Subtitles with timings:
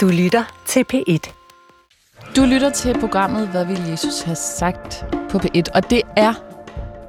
[0.00, 1.32] Du lytter til P1.
[2.36, 6.34] Du lytter til programmet Hvad vil Jesus have sagt på P1, og det er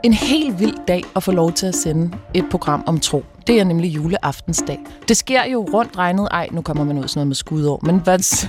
[0.04, 3.26] en helt vild dag at få lov til at sende et program om tro.
[3.48, 4.80] Det er nemlig juleaftensdag.
[5.08, 6.28] Det sker jo rundt regnet.
[6.32, 7.80] Ej, nu kommer man ud sådan noget med skudår.
[7.84, 8.48] Men hvad...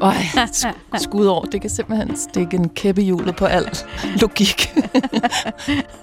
[0.00, 0.14] Øj,
[1.04, 3.86] skudår, det kan simpelthen stikke en kæppe hjulet på alt
[4.20, 4.74] logik.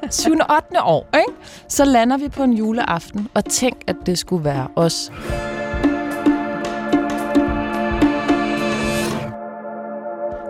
[0.09, 0.31] 7.
[0.31, 0.83] og 8.
[0.83, 1.39] år, ikke?
[1.69, 5.11] Så lander vi på en juleaften, og tænk, at det skulle være os.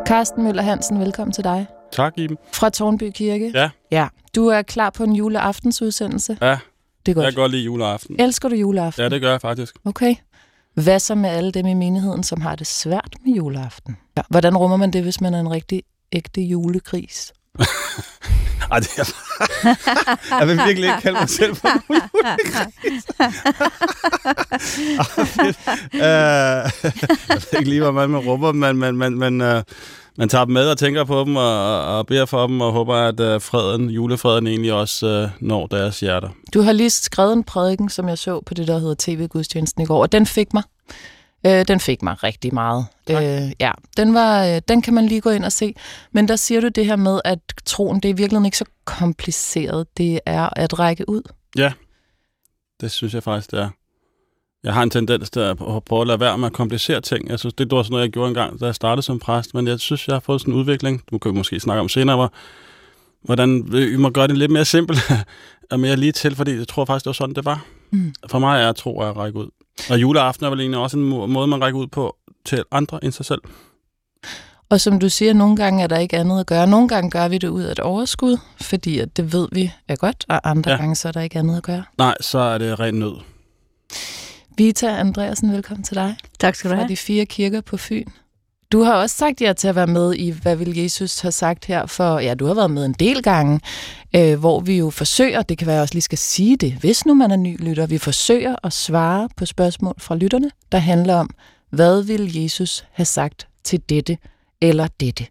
[0.08, 1.66] Carsten Møller Hansen, velkommen til dig.
[1.91, 2.38] Tak, Iben.
[2.54, 3.52] Fra Tornby Kirke.
[3.54, 3.70] Ja.
[3.91, 4.08] Ja.
[4.36, 6.38] Du er klar på en juleaftensudsendelse?
[6.41, 6.58] Ja,
[7.05, 7.23] Det er godt.
[7.26, 8.16] jeg kan godt lide juleaften.
[8.22, 9.04] Elsker du juleaften?
[9.04, 9.76] Ja, det gør jeg faktisk.
[9.86, 10.16] Okay.
[10.73, 13.98] Hvad så med alle dem i menigheden, som har det svært med juleaften?
[14.18, 14.22] Ja.
[14.30, 17.34] Hvordan rummer man det, hvis man er en rigtig ægte julekris?
[18.72, 19.13] Ej, det er...
[20.40, 21.82] jeg vil virkelig ikke kalde mig selv for en.
[25.94, 26.72] Øh, jeg
[27.30, 29.63] ved ikke lige, hvor meget man rummer, men man, man, man, øh,
[30.18, 32.96] man tager dem med og tænker på dem og, og beder for dem og håber,
[32.96, 36.30] at øh, freden, julefreden egentlig også øh, når deres hjerter.
[36.54, 39.85] Du har lige skrevet en prædiken, som jeg så på det, der hedder TV-gudstjenesten i
[39.85, 40.63] går, og den fik mig.
[41.46, 42.85] Øh, den fik mig rigtig meget.
[43.10, 45.76] Øh, ja, den, var, øh, den kan man lige gå ind og se.
[46.12, 49.88] Men der siger du det her med, at troen, det er virkelig ikke så kompliceret.
[49.98, 51.22] Det er at række ud.
[52.82, 53.70] Det synes jeg faktisk, det er.
[54.66, 57.30] Jeg har en tendens til at prøve at lade være med at komplicere ting.
[57.30, 59.54] Jeg synes, det var sådan noget, jeg gjorde engang, da jeg startede som præst.
[59.54, 61.90] Men jeg synes, jeg har fået sådan en udvikling, du kan vi måske snakke om
[61.90, 62.34] senere, hvor,
[63.22, 65.00] hvordan vi må gøre det lidt mere simpelt
[65.72, 67.66] og mere lige til, fordi jeg tror faktisk, det var sådan, det var.
[67.91, 68.13] Mm.
[68.31, 69.47] For mig er tro at række ud.
[69.90, 72.16] Og juleaften er vel egentlig også en må- måde, man rækker ud på
[72.46, 73.41] til andre end sig selv.
[74.69, 76.68] Og som du siger, nogle gange er der ikke andet at gøre.
[76.68, 79.96] Nogle gange gør vi det ud af et overskud, fordi at det ved vi er
[79.96, 80.72] godt, og andre.
[80.72, 80.78] Ja.
[80.78, 81.84] gange så er der ikke andet at gøre.
[81.97, 83.13] Nej, så er det ren nød.
[84.57, 86.16] Vita Andreasen, velkommen til dig.
[86.39, 86.89] Tak skal du Fra have.
[86.89, 88.06] de fire kirker på Fyn.
[88.72, 91.66] Du har også sagt ja til at være med i, hvad vil Jesus have sagt
[91.66, 93.59] her, for ja, du har været med en del gange,
[94.15, 97.05] øh, hvor vi jo forsøger, det kan være, jeg også lige skal sige det, hvis
[97.05, 101.15] nu man er ny lytter, vi forsøger at svare på spørgsmål fra lytterne, der handler
[101.15, 101.29] om,
[101.69, 104.17] hvad vil Jesus have sagt til dette
[104.61, 105.25] eller dette?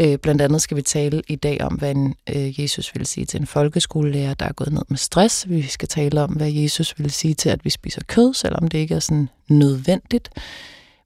[0.00, 3.26] Øh, blandt andet skal vi tale i dag om, hvad en, øh, Jesus vil sige
[3.26, 5.48] til en folkeskolelærer, der er gået ned med stress.
[5.48, 8.78] Vi skal tale om, hvad Jesus vil sige til, at vi spiser kød, selvom det
[8.78, 10.30] ikke er sådan nødvendigt.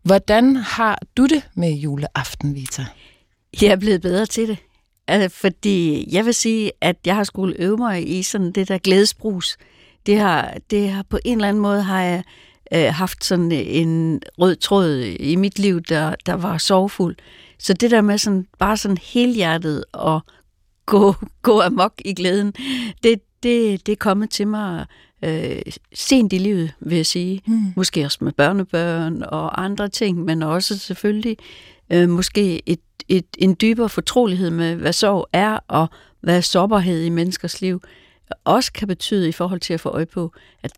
[0.03, 2.87] Hvordan har du det med juleaften, Vita?
[3.63, 4.59] Jeg er blevet bedre til det.
[5.09, 8.79] Altså, fordi jeg vil sige, at jeg har skulle øve mig i sådan det der
[8.79, 9.57] glædesbrus.
[10.07, 12.23] Det har, det har på en eller anden måde har jeg
[12.75, 17.17] øh, haft sådan en rød tråd i mit liv, der, der var sorgfuld.
[17.63, 20.21] Så det der med sådan, bare sådan helhjertet at
[20.87, 22.53] gå, gå amok i glæden,
[23.03, 24.87] det, det, det er kommet til mig
[25.25, 25.63] øh,
[25.95, 27.41] sent i livet, vil jeg sige.
[27.47, 27.73] Mm.
[27.77, 31.37] Måske også med børnebørn og andre ting, men også selvfølgelig
[31.91, 35.87] øh, måske et, et, en dybere fortrolighed med, hvad sorg er, og
[36.21, 37.83] hvad sårbarhed i menneskers liv
[38.45, 40.73] også kan betyde i forhold til at få øje på, at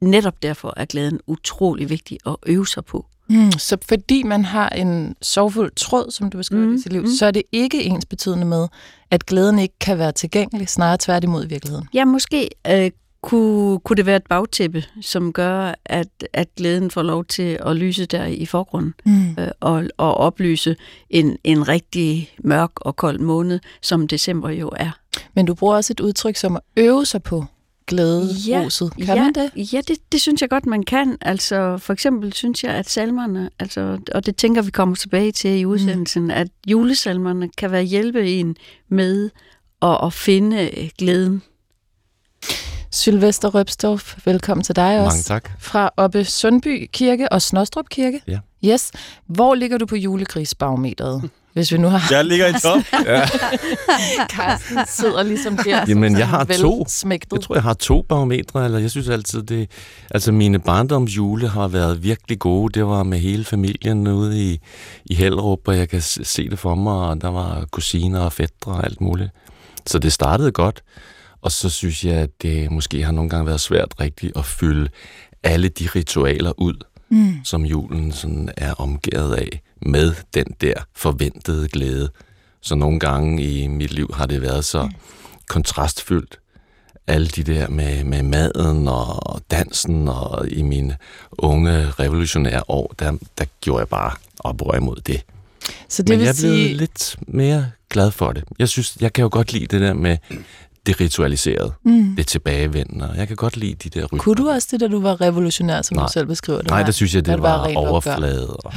[0.00, 3.06] netop derfor er glæden utrolig vigtig at øve sig på.
[3.28, 3.52] Mm.
[3.52, 6.74] Så fordi man har en sorgfuld tråd, som du beskriver mm.
[6.74, 7.08] I sit liv, mm.
[7.08, 8.68] så er det ikke ens betydende med,
[9.10, 11.88] at glæden ikke kan være tilgængelig, snarere tværtimod i virkeligheden.
[11.94, 12.90] Ja, måske øh,
[13.22, 17.76] kunne, kunne det være et bagtæppe, som gør, at, at glæden får lov til at
[17.76, 18.94] lyse der i forgrunden.
[19.06, 19.36] Mm.
[19.38, 20.76] øh, og, og oplyse
[21.10, 24.90] en, en rigtig mørk og kold måned, som december jo er.
[25.34, 27.44] Men du bruger også et udtryk som at øve sig på
[27.86, 28.92] glæderuset.
[28.96, 29.72] Kan ja, man det?
[29.72, 31.16] Ja, det, det synes jeg godt, man kan.
[31.20, 35.60] Altså, for eksempel synes jeg, at salmerne, altså, og det tænker vi kommer tilbage til
[35.60, 36.30] i udsendelsen, mm.
[36.30, 38.56] at julesalmerne kan være hjælpe en
[38.88, 39.30] med
[39.82, 41.42] at, at finde øh, glæden.
[42.90, 45.16] Sylvester Røbstorff, velkommen til dig også.
[45.16, 45.50] Mange tak.
[45.58, 48.20] Fra Oppe Sundby Kirke og Snostrup Kirke.
[48.28, 48.38] Ja.
[48.64, 48.92] Yes.
[49.26, 51.30] Hvor ligger du på julegrisbarometeret?
[51.54, 52.02] Hvis vi nu har...
[52.10, 52.82] Jeg ligger i top.
[53.06, 53.26] Ja.
[54.28, 55.84] Carsten sidder ligesom der.
[55.88, 56.86] Jamen, som jeg har to.
[57.32, 59.70] Jeg tror, jeg har to barometre, eller jeg synes altid, det...
[60.10, 62.72] Altså, mine barndomsjule har været virkelig gode.
[62.72, 64.58] Det var med hele familien ude i,
[65.06, 68.72] i Hellerup, og jeg kan se det for mig, og der var kusiner og fædre
[68.72, 69.30] og alt muligt.
[69.86, 70.82] Så det startede godt,
[71.42, 74.88] og så synes jeg, at det måske har nogle gange været svært rigtigt at fylde
[75.42, 76.74] alle de ritualer ud,
[77.08, 77.34] Mm.
[77.44, 82.08] som julen sådan er omgivet af, med den der forventede glæde.
[82.62, 84.88] Så nogle gange i mit liv har det været så
[85.48, 86.38] kontrastfyldt.
[87.06, 90.96] Alle de der med, med maden og dansen, og i mine
[91.38, 95.22] unge revolutionære år, der, der gjorde jeg bare oprør imod det.
[95.88, 96.74] Så det Men vil jeg er blevet sige...
[96.74, 98.44] lidt mere glad for det.
[98.58, 100.16] Jeg synes, jeg kan jo godt lide det der med
[100.86, 102.16] det ritualiserede, Mm.
[102.16, 103.12] det tilbagevendende.
[103.16, 104.18] Jeg kan godt lide de der rytmer.
[104.18, 106.06] Kunne du også det, da du var revolutionær, som Nej.
[106.06, 106.68] du selv beskriver det?
[106.70, 106.84] Nej, var?
[106.84, 107.90] der synes jeg, det det var var rent opgør.
[107.90, 108.56] overflade.
[108.56, 108.72] Og,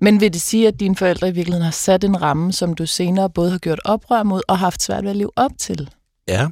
[0.00, 2.86] Men vil det sige, at dine forældre i virkeligheden har sat en ramme, som du
[2.86, 5.90] senere både har gjort oprør mod og haft svært ved at leve op til?
[6.28, 6.48] ja.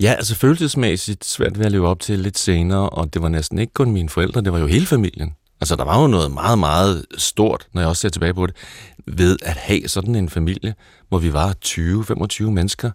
[0.00, 3.58] Ja, altså følelsesmæssigt svært ved at leve op til lidt senere, og det var næsten
[3.58, 5.34] ikke kun mine forældre, det var jo hele familien.
[5.60, 8.56] Altså, der var jo noget meget, meget stort, når jeg også ser tilbage på det,
[9.06, 10.74] ved at have sådan en familie,
[11.08, 12.90] hvor vi var 20-25 mennesker.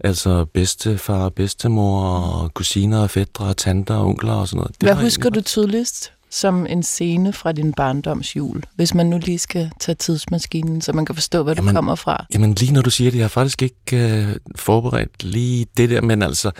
[0.00, 4.80] Altså bedstefar, bedstemor, kusiner fædre tanter onkler og sådan noget.
[4.80, 8.62] Det Hvad husker egentlig du tydeligst som en scene fra din barndoms jul?
[8.74, 12.26] Hvis man nu lige skal tage tidsmaskinen, så man kan forstå, du Jamen, kommer fra.
[12.34, 16.00] Jamen lige når du siger det, jeg har faktisk ikke øh, forberedt lige det der,
[16.00, 16.50] men altså,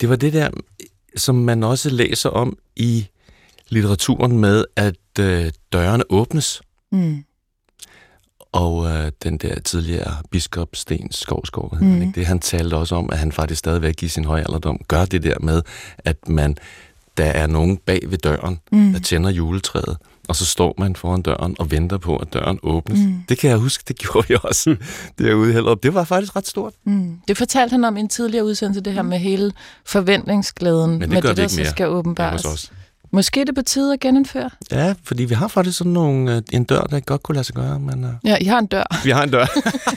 [0.00, 0.50] det var det der,
[1.16, 3.06] som man også læser om i
[3.68, 6.62] litteraturen med, at øh, dørene åbnes,
[6.92, 7.24] Mm.
[8.52, 11.86] og øh, den der tidligere biskop Sten Skovskov, mm.
[11.90, 12.12] Han, ikke?
[12.14, 15.38] det han talte også om, at han faktisk stadigvæk i sin højalderdom gør det der
[15.40, 15.62] med,
[15.98, 16.56] at man,
[17.16, 18.92] der er nogen bag ved døren, Mm.
[18.92, 19.96] der tænder juletræet,
[20.28, 22.98] og så står man foran døren og venter på, at døren åbnes.
[22.98, 23.04] Mm.
[23.06, 23.14] Mm.
[23.28, 24.76] Det kan jeg huske, det gjorde jeg også
[25.18, 25.82] derude i Hellerup.
[25.82, 26.72] Det var faktisk ret stort.
[26.84, 27.16] Mm.
[27.28, 29.52] Det fortalte han om i en tidligere udsendelse, det her med hele
[29.86, 30.90] forventningsglæden.
[30.90, 32.42] Men det med det, vi der ikke så mere skal Ja, åbenbares.
[32.42, 32.72] hos
[33.14, 34.50] Måske det betyder at genindføre.
[34.70, 37.54] Ja, fordi vi har faktisk sådan nogle, øh, en dør, der godt kunne lade sig
[37.54, 39.00] gøre, men uh, Ja, I har en dør.
[39.04, 39.46] vi har en dør.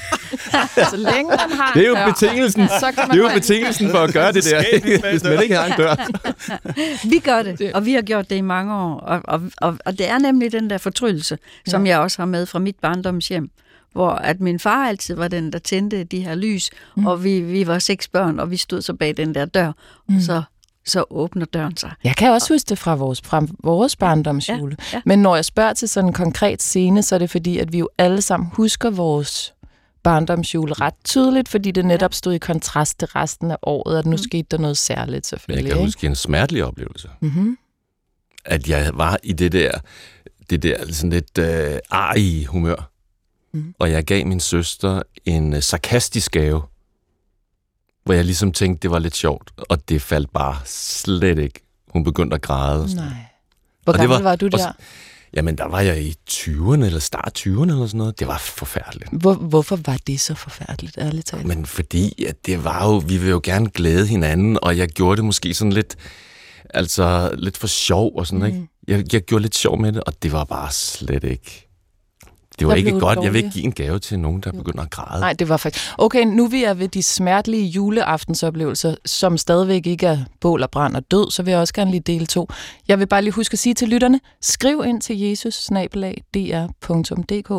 [0.90, 2.68] Så længe man har Det er jo dør, betingelsen.
[2.68, 4.64] så kan man Det er jo betingelsen for at gøre det der,
[5.12, 5.96] hvis man ikke har en dør.
[7.10, 9.00] Vi gør det, Det- og vi har gjort det i mange år.
[9.00, 11.38] Og, og, og, og det er nemlig den der fortryllelse,
[11.68, 11.92] som Ja.
[11.92, 13.50] jeg også har med fra mit barndomshjem,
[13.94, 17.06] hvor at min far altid var den, der tændte de her lys, mm.
[17.08, 19.72] og vi, vi var seks børn, og vi stod så bag den der dør,
[20.10, 20.16] mm.
[20.16, 20.42] og så,
[20.88, 21.92] så åbner døren sig.
[22.04, 24.78] Jeg kan også huske det fra vores, fra vores barndomsjule.
[24.80, 25.02] Ja, ja.
[25.06, 27.78] Men når jeg spørger til sådan en konkret scene, så er det fordi, at vi
[27.78, 29.54] jo alle sammen husker vores
[30.04, 34.18] barndomsjule ret tydeligt, fordi det netop stod i kontrast til resten af året, at nu
[34.18, 35.72] skete der noget særligt Men jeg selvfølgelig.
[35.72, 37.10] kan huske en smertelig oplevelse.
[37.22, 37.58] Mm-hmm.
[38.46, 39.72] At jeg var i det der,
[40.50, 42.92] det der sådan lidt øh, arige humør.
[43.54, 43.76] Mhm.
[43.80, 46.62] Og jeg gav min søster en øh, sarkastisk gave,
[48.06, 49.52] hvor jeg ligesom tænkte, det var lidt sjovt.
[49.58, 51.60] Og det faldt bare slet ikke.
[51.94, 52.84] Hun begyndte at græde.
[52.84, 53.06] og Nej.
[53.84, 54.72] Hvor Og gammel var, var du der?
[55.34, 58.20] Jamen, der var jeg i 20'erne eller start 20'erne eller sådan noget.
[58.20, 59.10] Det var forfærdeligt.
[59.12, 61.46] Hvor, hvorfor var det så forfærdeligt, ærligt talt?
[61.46, 65.18] Men fordi, at det var jo, vi vil jo gerne glæde hinanden, og jeg gjorde
[65.18, 65.96] det måske sådan lidt,
[66.70, 68.46] altså lidt for sjov og sådan, mm.
[68.46, 68.68] ikke?
[68.88, 71.68] Jeg, jeg gjorde lidt sjov med det, og det var bare slet ikke...
[72.60, 73.20] Det var Der ikke godt.
[73.24, 75.20] Jeg vil ikke give en gave til nogen, der begynder at græde.
[75.20, 75.86] Nej, det var faktisk...
[75.98, 80.96] Okay, nu vi er ved de smertelige juleaftensoplevelser, som stadigvæk ikke er bål og brand
[80.96, 82.50] og død, så vil jeg også gerne lige dele to.
[82.88, 85.70] Jeg vil bare lige huske at sige til lytterne, skriv ind til jesus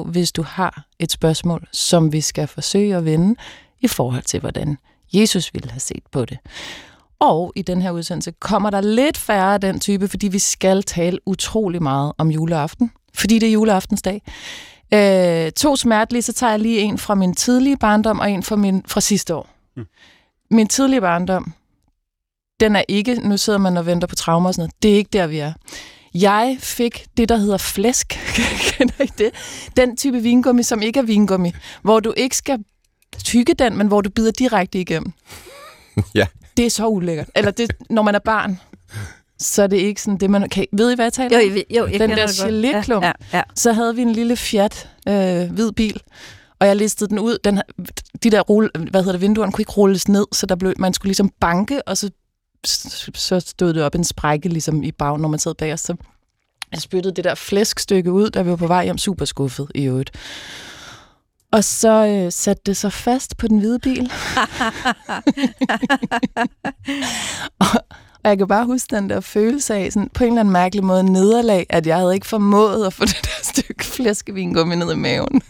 [0.05, 3.35] hvis du har et spørgsmål, som vi skal forsøge at vende
[3.81, 4.79] i forhold til, hvordan
[5.13, 6.39] Jesus ville have set på det.
[7.19, 10.83] Og i den her udsendelse kommer der lidt færre af den type, fordi vi skal
[10.83, 14.23] tale utrolig meget om juleaften, fordi det er juleaftensdag.
[14.95, 18.57] Øh, to smertelige, så tager jeg lige en fra min tidlige barndom og en fra,
[18.57, 19.49] min, fra sidste år.
[19.77, 19.85] Mm.
[20.51, 21.53] Min tidlige barndom,
[22.61, 24.97] den er ikke, nu sidder man og venter på traumer og sådan noget, det er
[24.97, 25.53] ikke der, vi er.
[26.15, 28.19] Jeg fik det, der hedder flæsk.
[28.71, 29.31] Kender I det?
[29.77, 31.53] Den type vingummi, som ikke er vingummi,
[31.83, 32.65] hvor du ikke skal
[33.25, 35.13] tykke den, men hvor du bider direkte igennem.
[36.15, 36.27] Ja.
[36.57, 37.29] Det er så ulækkert.
[37.35, 38.61] Eller det, når man er barn,
[39.39, 40.49] så er det ikke sådan det, man...
[40.49, 41.57] Kan, ved I, hvad jeg taler Jo, om?
[41.57, 43.05] jeg, jo, jeg Den der geléklump.
[43.05, 43.43] Ja, ja, ja.
[43.55, 46.03] så havde vi en lille Fiat øh, hvid bil,
[46.61, 47.39] og jeg listede den ud.
[47.45, 47.63] Den,
[48.23, 50.95] de der rulle, hvad hedder det, vinduerne kunne ikke rulles ned, så der blev, man
[50.95, 52.11] skulle ligesom banke, og så,
[53.15, 55.81] så stod det op en sprække ligesom i bag, når man sad bag os.
[55.81, 55.97] Så
[56.73, 59.85] jeg spyttede det der flæskstykke ud, da vi var på vej hjem, super skuffet i
[59.85, 60.11] øvrigt.
[61.53, 64.13] Og så øh, satte det sig fast på den hvide bil.
[67.61, 67.67] og,
[68.27, 70.85] og jeg kan bare huske den der følelse af, sådan, på en eller anden mærkelig
[70.85, 74.97] måde, nederlag, at jeg havde ikke formået at få det der stykke flæskevingummi ned i
[74.97, 75.43] maven.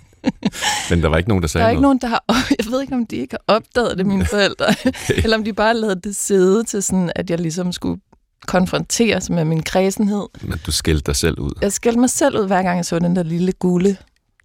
[0.90, 2.02] Men der var ikke nogen, der sagde Der er ikke noget.
[2.02, 2.46] nogen, der har...
[2.58, 4.66] Jeg ved ikke, om de ikke har opdaget det, mine forældre.
[4.68, 5.22] Okay.
[5.24, 8.00] Eller om de bare lavede det sidde til sådan, at jeg ligesom skulle
[8.46, 10.26] konfronteres med min kredsenhed.
[10.42, 11.52] Men du skældte dig selv ud.
[11.62, 13.96] Jeg skældte mig selv ud, hver gang jeg så den der lille gule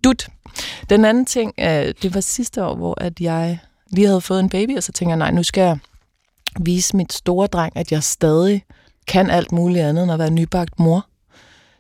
[0.04, 0.28] dut.
[0.90, 3.60] Den anden ting, øh, det var sidste år, hvor at jeg
[3.92, 5.78] lige havde fået en baby, og så tænker jeg, nej, nu skal jeg
[6.60, 8.64] vise mit store dreng, at jeg stadig
[9.08, 11.06] kan alt muligt andet end at være nybagt mor.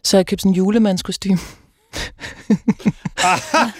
[0.03, 1.37] Så jeg købte sådan en julemandskostyme.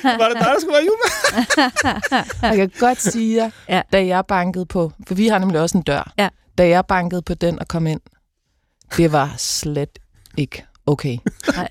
[0.03, 2.33] Var det dig, der skulle være julemand?
[2.43, 3.81] Jeg kan godt sige jer, ja.
[3.93, 6.29] da jeg bankede på, for vi har nemlig også en dør, Ja.
[6.57, 7.99] da jeg bankede på den og kom ind,
[8.97, 9.99] det var slet
[10.37, 11.17] ikke Okay.
[11.55, 11.67] Nej.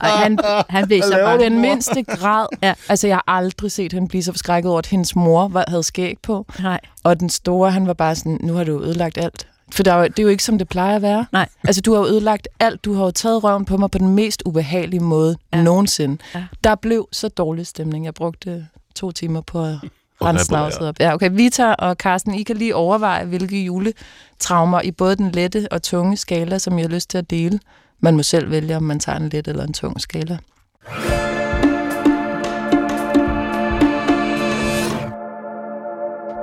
[0.00, 1.44] Ej, han, han blev så På bange.
[1.44, 2.46] den mindste grad.
[2.62, 2.74] Ja.
[2.88, 5.82] Altså, jeg har aldrig set hende blive så forskrækket over, at hendes mor var, havde
[5.82, 6.46] skæg på.
[6.62, 6.80] Nej.
[7.04, 9.48] Og den store, han var bare sådan, nu har du ødelagt alt.
[9.72, 11.26] For der er det er jo ikke, som det plejer at være.
[11.32, 11.48] Nej.
[11.64, 12.84] Altså, du har jo ødelagt alt.
[12.84, 15.62] Du har jo taget røven på mig på den mest ubehagelige måde ja.
[15.62, 16.18] Nogensinde.
[16.34, 16.44] Ja.
[16.64, 18.04] Der blev så dårlig stemning.
[18.04, 19.74] Jeg brugte to timer på at
[20.22, 20.94] rense op.
[21.00, 21.30] Ja, okay.
[21.32, 26.16] Vita og Carsten, I kan lige overveje, hvilke juletraumer i både den lette og tunge
[26.16, 27.60] skala, som I har lyst til at dele.
[28.00, 30.38] Man må selv vælge, om man tager en let eller en tung skala.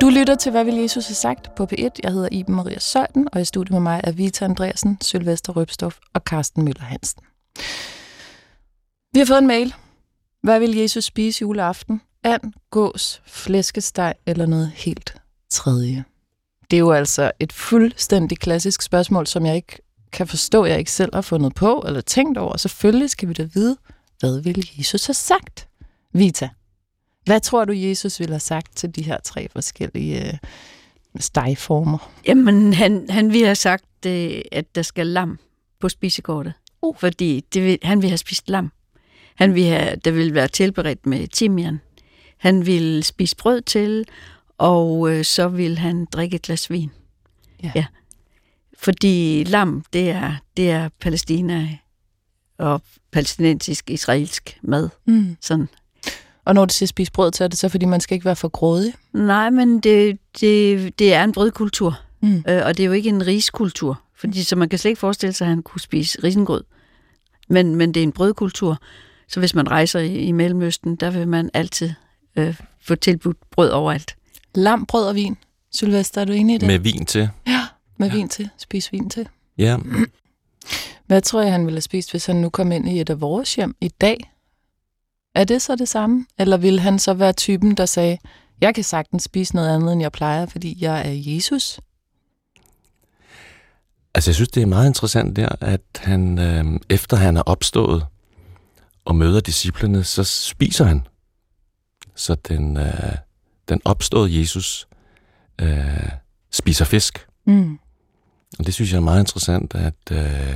[0.02, 1.90] Du lytter til, hvad vil Jesus have sagt på P1.
[2.04, 5.98] Jeg hedder Iben Maria Søjden, og i studiet med mig er Vita Andreasen, Sylvester Røbstof
[6.14, 7.24] og Carsten Møller Hansen.
[9.14, 9.74] Vi har fået en mail.
[10.44, 12.02] Hvad vil Jesus spise juleaften?
[12.24, 15.16] And, gås, flæskesteg eller noget helt
[15.50, 16.04] tredje?
[16.72, 19.82] Det er jo altså et fuldstændig klassisk spørgsmål, som jeg ikke
[20.14, 22.58] kan forstå, jeg ikke selv har fundet på eller tænkt over.
[22.58, 23.78] Selvfølgelig skal vi da vide,
[24.20, 25.68] hvad vil Jesus have sagt?
[26.14, 26.50] Vita,
[27.26, 30.34] hvad tror du, Jesus ville have sagt til de her tre forskellige øh,
[31.20, 32.12] stegformer?
[32.28, 35.40] Jamen, han, han ville have sagt, øh, at der skal lam
[35.80, 36.54] på spisekortet.
[36.82, 36.96] Uh.
[37.00, 38.72] Fordi det vil, han vil have spist lam.
[39.36, 41.80] Han vil have, der vil være tilberedt med timian.
[42.38, 44.06] Han vil spise brød til,
[44.58, 46.92] og øh, så vil han drikke et glas vin.
[47.64, 47.72] Ja.
[47.76, 47.86] ja.
[48.84, 51.78] Fordi lam, det er, det er Palæstina
[52.58, 54.90] og palæstinensisk-israelsk mad.
[55.06, 55.38] Mm.
[55.42, 55.70] Sådan.
[56.46, 58.36] Og når du siger spise brød til, er det så, fordi man skal ikke være
[58.36, 58.94] for grådig?
[59.14, 62.00] Nej, men det, det, det er en brødkultur.
[62.22, 62.44] Mm.
[62.48, 65.34] Øh, og det er jo ikke en riskultur, fordi så man kan slet ikke forestille
[65.34, 66.64] sig, at han kunne spise risengrød.
[67.50, 68.78] Men, men det er en brødkultur,
[69.28, 71.92] så hvis man rejser i, i Mellemøsten, der vil man altid
[72.36, 74.16] øh, få tilbudt brød overalt.
[74.56, 75.38] Lam, brød og vin.
[75.72, 76.68] Sylvester, er du enig i det?
[76.68, 77.30] Med vin til.
[77.48, 77.66] Ja,
[78.04, 78.16] med ja.
[78.16, 78.50] vin til.
[78.58, 79.30] Spis vin til.
[79.58, 79.78] Ja,
[81.08, 83.22] Hvad tror jeg, han ville have spist, hvis han nu kom ind i et af
[83.22, 84.32] vores hjem i dag?
[85.36, 86.26] Er det så det samme?
[86.40, 88.18] Eller ville han så være typen, der sagde,
[88.62, 91.80] jeg kan sagtens spise noget andet, end jeg plejer, fordi jeg er Jesus?
[94.14, 98.06] altså jeg synes, det er meget interessant der, at han, øh, efter han er opstået
[99.06, 101.08] og møder disciplene, så spiser han.
[102.16, 103.16] Så den, øh,
[103.70, 104.88] den opståede Jesus
[105.62, 106.10] øh,
[106.52, 107.28] spiser fisk.
[107.46, 107.80] Mm.
[108.60, 110.56] Og det synes jeg er meget interessant, at, øh,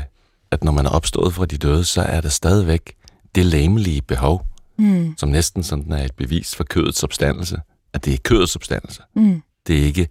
[0.51, 2.93] at når man er opstået fra de døde, så er der stadigvæk
[3.35, 4.45] det læmelige behov,
[4.79, 5.13] Mm.
[5.17, 7.57] som næsten sådan er et bevis for kødets substance,
[7.93, 9.01] at det er kødets substance.
[9.13, 9.41] Mm.
[9.67, 10.07] Det er ikke,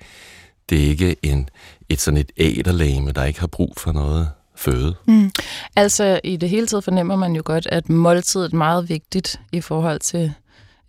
[0.69, 1.49] det er ikke en,
[1.89, 4.95] et sådan et æderlæme, der ikke har brug for noget føde.
[5.07, 5.31] Mm.
[5.77, 9.61] Altså, i det hele taget fornemmer man jo godt, at måltidet er meget vigtigt i
[9.61, 10.33] forhold til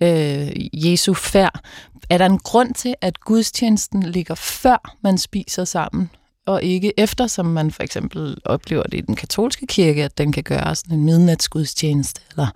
[0.02, 1.60] øh, Jesu færd.
[2.10, 6.10] Er der en grund til, at gudstjenesten ligger før man spiser sammen,
[6.48, 10.32] og ikke efter, som man for eksempel oplever det i den katolske kirke, at den
[10.32, 12.22] kan gøre sådan en midnatsgudstjeneste?
[12.32, 12.48] Eller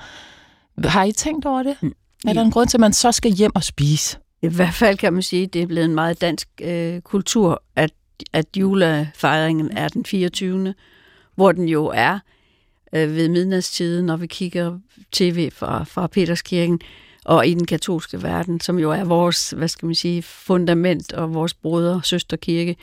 [0.88, 1.78] har I tænkt over det?
[2.28, 4.18] Er der en grund til, at man så skal hjem og spise?
[4.42, 7.64] I hvert fald kan man sige, at det er blevet en meget dansk øh, kultur,
[7.76, 7.92] at,
[8.34, 10.74] at julefejringen er den 24.
[11.36, 12.20] Hvor den jo er
[12.94, 14.80] øh, ved midnadstiden, når vi kigger
[15.12, 16.80] tv fra, fra Peterskirken,
[17.26, 21.34] og i den katolske verden, som jo er vores, hvad skal man sige, fundament og
[21.34, 22.76] vores broder- og søsterkirke,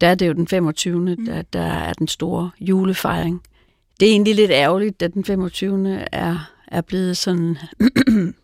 [0.00, 1.16] der er det jo den 25.
[1.16, 3.42] Der, der er den store julefejring.
[4.00, 6.06] Det er egentlig lidt ærgerligt, at den 25.
[6.12, 7.56] er, er blevet sådan...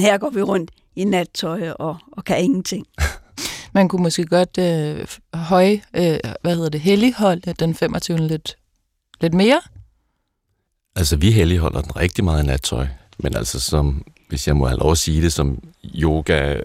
[0.00, 2.86] Her går vi rundt i nattøj og, og kan ingenting.
[3.74, 8.18] Man kunne måske godt øh, høje, øh, hvad hedder det, helligholde den 25.
[8.18, 8.56] lidt,
[9.20, 9.60] lidt mere.
[10.96, 12.86] Altså, vi helligholder den rigtig meget i nattøj,
[13.18, 16.60] men altså som, hvis jeg må have lov at sige det, som yoga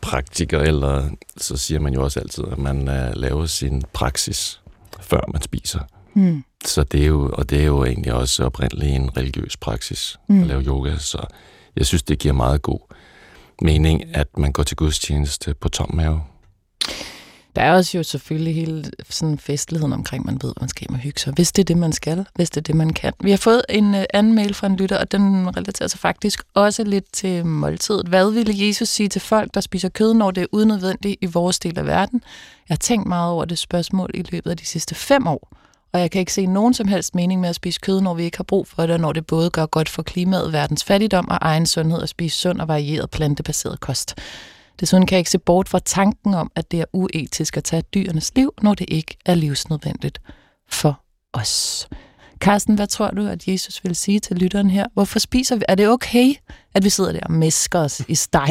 [0.00, 4.60] praktiker, eller så siger man jo også altid, at man uh, laver sin praksis,
[5.00, 5.80] før man spiser.
[6.14, 6.44] Mm.
[6.64, 10.40] Så det er jo, og det er jo egentlig også oprindeligt en religiøs praksis Mm.
[10.40, 11.26] at lave yoga, så
[11.76, 12.80] jeg synes, det giver meget god
[13.62, 16.22] mening, at man går til gudstjeneste på tom mave.
[17.56, 20.94] Der er også jo selvfølgelig hele sådan festligheden omkring, man ved, at man skal hjem
[20.94, 21.32] og hygge sig.
[21.32, 22.26] Hvis det er det, man skal.
[22.34, 23.12] Hvis det er det, man kan.
[23.20, 26.42] Vi har fået en uh, anden mail fra en lytter, og den relaterer sig faktisk
[26.54, 28.08] også lidt til måltidet.
[28.08, 31.58] Hvad ville Jesus sige til folk, der spiser kød, når det er unødvendigt i vores
[31.58, 32.22] del af verden?
[32.68, 35.48] Jeg har tænkt meget over det spørgsmål i løbet af de sidste fem år.
[35.92, 38.24] Og jeg kan ikke se nogen som helst mening med at spise kød, når vi
[38.24, 41.28] ikke har brug for det, og når det både gør godt for klimaet, verdens fattigdom
[41.28, 44.14] og egen sundhed at spise sund og varieret plantebaseret kost.
[44.80, 47.82] Desuden kan jeg ikke se bort fra tanken om, at det er uetisk at tage
[47.94, 50.18] dyrenes liv, når det ikke er livsnødvendigt
[50.70, 51.00] for
[51.32, 51.88] os.
[52.40, 54.86] Carsten, hvad tror du, at Jesus vil sige til lytteren her?
[54.94, 55.62] Hvorfor spiser vi?
[55.68, 56.34] Er det okay,
[56.74, 58.50] at vi sidder der og mesker os i steg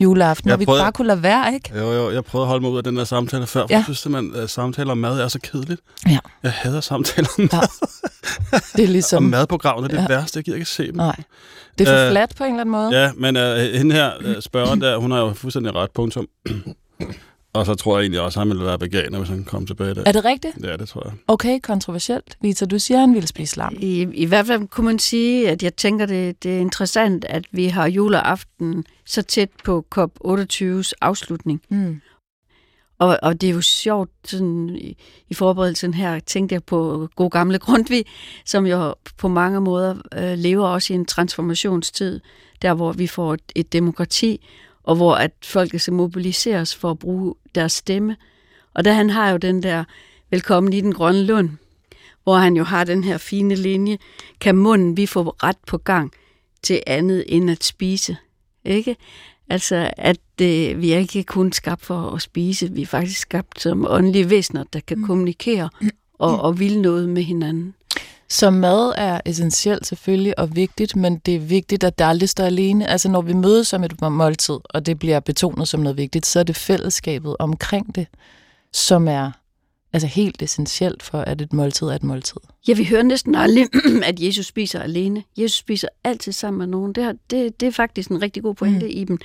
[0.00, 1.78] juleaften, og vi bare kunne lade være, ikke?
[1.78, 3.76] Jo, jo, jeg prøvede at holde mig ud af den der samtale før, for Ja.
[3.76, 5.80] jeg synes simpelthen, at samtaler om mad er så kedeligt.
[6.08, 6.18] Ja.
[6.42, 7.56] Jeg hader samtaler om Ja.
[7.56, 7.68] mad.
[8.50, 8.92] Det er Som...
[8.92, 9.22] ligesom...
[9.38, 10.18] madprogrammerne, det er det Ja.
[10.18, 10.36] værste.
[10.36, 10.96] Jeg gider ikke se dem.
[10.96, 11.16] Nej.
[11.78, 13.00] Det er for Øh, fladt på en eller anden måde.
[13.00, 16.28] Ja, men uh, hende her, uh, spørgeren der, hun har jo fuldstændig ret, punktum.
[17.52, 19.94] Og så tror jeg egentlig også, at han ville være veganer, hvis han kom tilbage
[19.94, 20.02] der.
[20.06, 20.54] Er det rigtigt?
[20.62, 21.12] Ja, det tror jeg.
[21.28, 22.36] Okay, kontroversielt.
[22.40, 23.76] Vita, du siger, at han ville spise lam.
[23.80, 27.44] I, I hvert fald kunne man sige, at jeg tænker, det, det er interessant, at
[27.52, 31.62] vi har juleaften så tæt på COP28's afslutning.
[31.68, 32.00] Mm.
[32.98, 34.96] Og, og det er jo sjovt, sådan, i,
[35.28, 38.04] i forberedelsen her tænkte jeg på god gamle Grundtvig,
[38.44, 42.20] som jo på mange måder øh, lever også i en transformationstid,
[42.62, 44.46] der hvor vi får et, et demokrati,
[44.82, 48.16] og hvor at folket skal mobiliseres for at bruge deres stemme.
[48.74, 49.84] Og der han har jo den der
[50.30, 51.50] velkommen i den grønne lund,
[52.22, 53.98] hvor han jo har den her fine linje,
[54.40, 56.12] kan munden vi få ret på gang
[56.62, 58.16] til andet end at spise.
[58.64, 58.96] Ikke?
[59.50, 63.60] Altså, at øh, vi er ikke kun skabt for at spise, vi er faktisk skabt
[63.60, 65.68] som åndelige væsener, der kan kommunikere
[66.18, 67.74] og, og ville noget med hinanden.
[68.28, 72.44] Så mad er essentielt selvfølgelig og vigtigt, men det er vigtigt, at det aldrig står
[72.44, 72.86] alene.
[72.90, 76.40] Altså når vi mødes som et måltid, og det bliver betonet som noget vigtigt, så
[76.40, 78.06] er det fællesskabet omkring det,
[78.72, 79.30] som er
[79.94, 82.36] altså helt essentielt for, at et måltid er et måltid.
[82.68, 83.68] Ja, vi hører næsten aldrig,
[84.10, 85.22] at Jesus spiser alene.
[85.38, 86.92] Jesus spiser altid sammen med nogen.
[86.92, 88.92] Det, er- det, det er faktisk en rigtig god pointe mm.
[88.94, 89.18] i dem,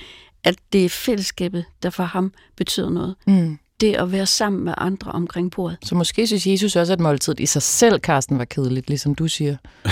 [0.44, 3.14] at det er fællesskabet, der for ham betyder noget.
[3.26, 3.58] Mm.
[3.80, 5.78] Det at være sammen med andre omkring bordet.
[5.82, 9.28] Så måske synes Jesus også, at måltidet i sig selv, Karsten, var kedeligt, ligesom du
[9.28, 9.56] siger.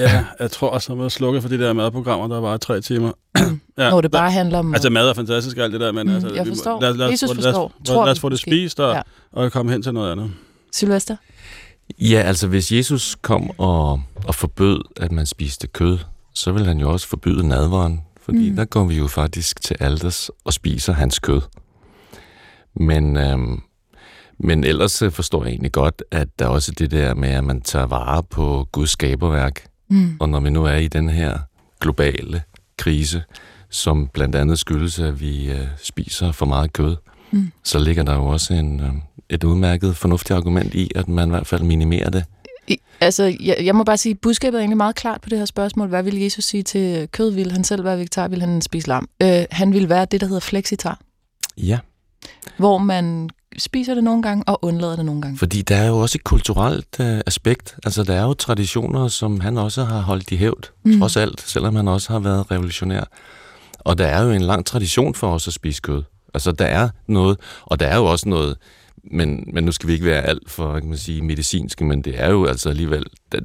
[0.00, 3.12] Ja, jeg tror også, at jeg slukke for de der madprogrammer, der var tre timer.
[3.78, 4.74] ja, Når det bare handler om...
[4.74, 6.80] Altså mad er fantastisk alt det der, men Mm, altså, jeg vi forstår.
[6.80, 7.72] Lad, lad, os- Jesus lad, forstår.
[7.78, 8.50] lad, Tror lad os få det måske.
[8.50, 9.02] spist og, Ja.
[9.32, 10.30] og komme hen til noget andet.
[10.72, 11.16] Sylvester?
[12.00, 15.98] Ja, altså hvis Jesus kom og, og forbød, at man spiste kød,
[16.34, 18.44] så vil han jo også forbyde nadveren, fordi Mm.
[18.50, 18.56] mm.
[18.56, 21.40] der går vi jo faktisk til alders og spiser hans kød.
[22.76, 23.60] Men, øhm,
[24.38, 27.44] men ellers øh, forstår jeg egentlig godt, at der er også det der med, at
[27.44, 29.64] man tager vare på Guds skaberværk.
[29.90, 30.16] Mm.
[30.20, 31.38] Og når vi nu er i den her
[31.80, 32.42] globale
[32.78, 33.22] krise,
[33.70, 36.96] som blandt andet skyldes, at vi øh, spiser for meget kød,
[37.32, 37.52] Mm.
[37.64, 38.90] så ligger der jo også en, øh,
[39.28, 42.24] et udmærket fornuftigt argument i, at man i hvert fald minimerer det.
[42.68, 45.38] I, altså, jeg, jeg må bare sige, at budskabet er egentlig meget klart på det
[45.38, 45.88] her spørgsmål.
[45.88, 47.30] Hvad vil Jesus sige til kød?
[47.30, 48.28] Vil han selv være vegetar?
[48.28, 49.08] Vil han spise lam?
[49.22, 51.00] Øh, han vil være det, der hedder flexitar,
[51.56, 51.78] Ja,
[52.56, 55.38] hvor man spiser det nogle gange og undlader det nogle gange.
[55.38, 57.76] fordi der er jo også et kulturelt øh, aspekt.
[57.84, 60.98] Altså, der er jo traditioner, som han også har holdt i hævd, Mm.
[60.98, 63.04] trods alt, selvom han også har været revolutionær.
[63.78, 66.02] Og der er jo en lang tradition for os at spise kød.
[66.34, 68.56] Altså, der er noget, og der er jo også noget,
[69.12, 72.20] men, men nu skal vi ikke være alt for, kan man sige, medicinske, men det
[72.22, 73.40] er jo altså alligevel, det,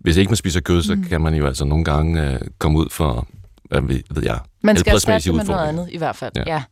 [0.00, 1.04] hvis ikke man spiser kød, så Mm.
[1.04, 3.26] kan man jo altså nogle gange øh, komme ud for,
[3.64, 6.32] hvad ved, ved jeg, Man skal erstatte med noget andet, i hvert fald.
[6.36, 6.42] Ja.
[6.46, 6.52] Ja.
[6.54, 6.62] ja.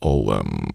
[0.00, 0.70] Og, øhm,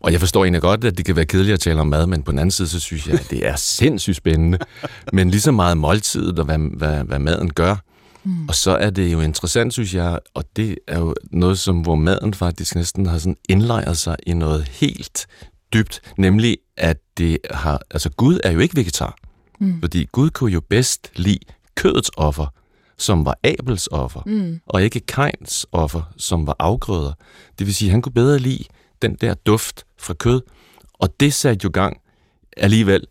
[0.00, 2.22] og jeg forstår egentlig godt, at det kan være kedeligt at tale om mad, men
[2.22, 4.58] på den anden side, så synes jeg, at det er sindssygt spændende.
[5.12, 7.76] Men lige så meget måltidet og hvad, hvad, hvad maden gør.
[8.24, 8.48] Mm.
[8.48, 11.94] Og så er det jo interessant, synes jeg, og det er jo noget, som hvor
[11.94, 15.26] maden faktisk næsten har sådan indlejret sig i noget helt
[15.72, 19.16] dybt, nemlig at det har, altså Gud er jo ikke vegetar,
[19.60, 19.80] Mm.
[19.80, 21.38] fordi Gud kunne jo bedst lide
[21.74, 22.46] kødets offer,
[22.98, 24.60] som var Abels offer Mm.
[24.66, 27.12] og ikke Kains offer, som var afgrøder.
[27.58, 28.64] Det vil sige, at han kunne bedre lide
[29.02, 30.40] den der duft fra kød,
[30.94, 31.96] og det satte jo gang
[32.56, 33.04] alligevel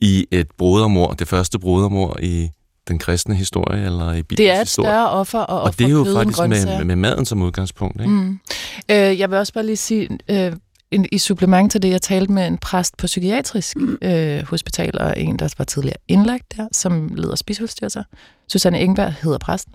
[0.00, 2.48] i et brodermor, det første brodermor i
[2.88, 4.88] den kristne historie, eller i Bibelens Det er et historie.
[4.90, 6.76] større offer at Og det er jo faktisk grøntsager.
[6.78, 8.00] med, med maden som udgangspunkt.
[8.00, 8.12] Ikke?
[8.12, 8.38] Mm.
[8.90, 10.52] Øh, jeg vil også bare lige sige, øh,
[10.90, 15.20] en, i supplement til det, jeg talte med en præst på psykiatrisk øh, hospital, og
[15.20, 18.02] en, der var tidligere indlagt der, som leder spiseforstyrrelser.
[18.48, 19.74] Susanne Engberg hedder præsten.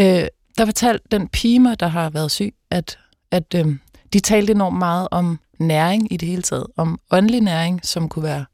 [0.00, 0.24] Øh,
[0.58, 2.98] der fortalte den pige mig, der har været syg, at,
[3.30, 3.66] at øh,
[4.12, 6.66] de talte enormt meget om næring i det hele taget.
[6.76, 8.44] Om åndelig næring, som kunne være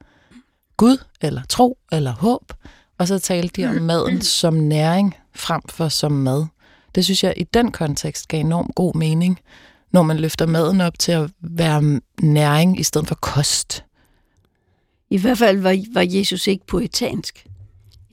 [0.77, 2.53] Gud, eller tro, eller håb.
[2.99, 6.47] Og så talte de om maden som næring, frem for som mad.
[6.95, 9.41] Det synes jeg i den kontekst gav enormt god mening,
[9.93, 13.85] når man løfter maden op til at være næring i stedet for kost.
[15.11, 17.47] I hvert fald var, var Jesus ikke poetansk.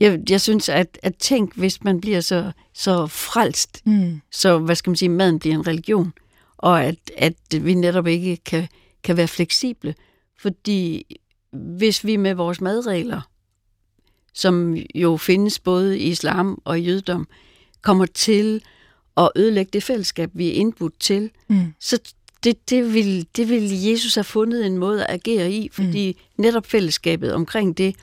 [0.00, 4.20] Jeg, jeg synes, at, at tænk, hvis man bliver så, så frelst, Mm.
[4.32, 6.12] så hvad skal man sige, maden bliver en religion,
[6.58, 8.68] og at, at vi netop ikke kan,
[9.04, 9.94] kan være fleksible.
[10.40, 11.06] Fordi
[11.52, 13.20] hvis vi med vores madregler,
[14.34, 17.28] som jo findes både i islam og i jødedom,
[17.82, 18.62] kommer til
[19.16, 21.74] at ødelægge det fællesskab, vi er indbudt til, Mm.
[21.80, 21.98] så
[22.44, 26.42] det, det, vil, det vil Jesus have fundet en måde at agere i, fordi mm.
[26.42, 27.94] netop fællesskabet omkring det,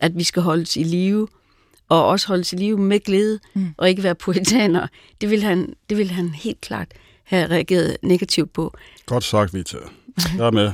[0.00, 1.28] at vi skal holdes i live,
[1.88, 3.66] og også holdes i live med glæde, mm.
[3.76, 4.86] og ikke være puritaner.
[5.20, 6.92] Det vil, han, det vil han helt klart
[7.24, 8.74] have reageret negativt på.
[9.06, 9.76] Godt sagt, Vita.
[10.38, 10.72] Jeg er med.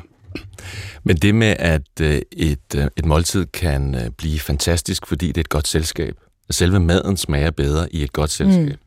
[1.04, 5.36] Men det med, at øh, et, øh, et måltid kan øh, blive fantastisk, fordi det
[5.36, 6.16] er et godt selskab.
[6.50, 8.66] Selve maden smager bedre i et godt selskab.
[8.66, 8.78] Mm.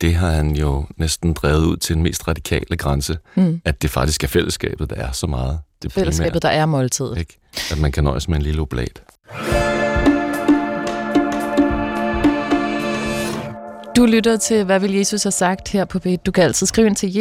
[0.00, 3.60] Det har han jo næsten drevet ud til den mest radikale grænse, mm.
[3.64, 5.58] at det faktisk er fællesskabet, der er så meget.
[5.82, 7.18] Det fællesskabet, primære, der er måltidet.
[7.18, 7.38] Ikke?
[7.70, 9.02] At man kan nøjes med en lille oblat.
[13.96, 16.06] Du lytter til, hvad vil Jesus have sagt her på B.
[16.26, 17.14] Du kan altid skrive ind til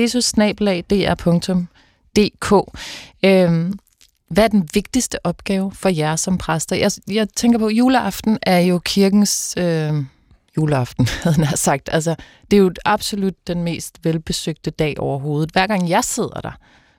[2.18, 2.80] jesus-dr.dk.
[3.26, 3.80] Øhm,
[4.30, 6.76] hvad er den vigtigste opgave for jer som præster?
[6.76, 9.94] Jeg, jeg tænker på, at juleaften er jo kirkens øh,
[10.58, 11.90] juleaften, havde jeg sagt.
[11.92, 12.16] Altså,
[12.52, 15.52] det er jo absolut den mest velbesøgte dag overhovedet.
[15.52, 16.52] Hver gang jeg sidder der,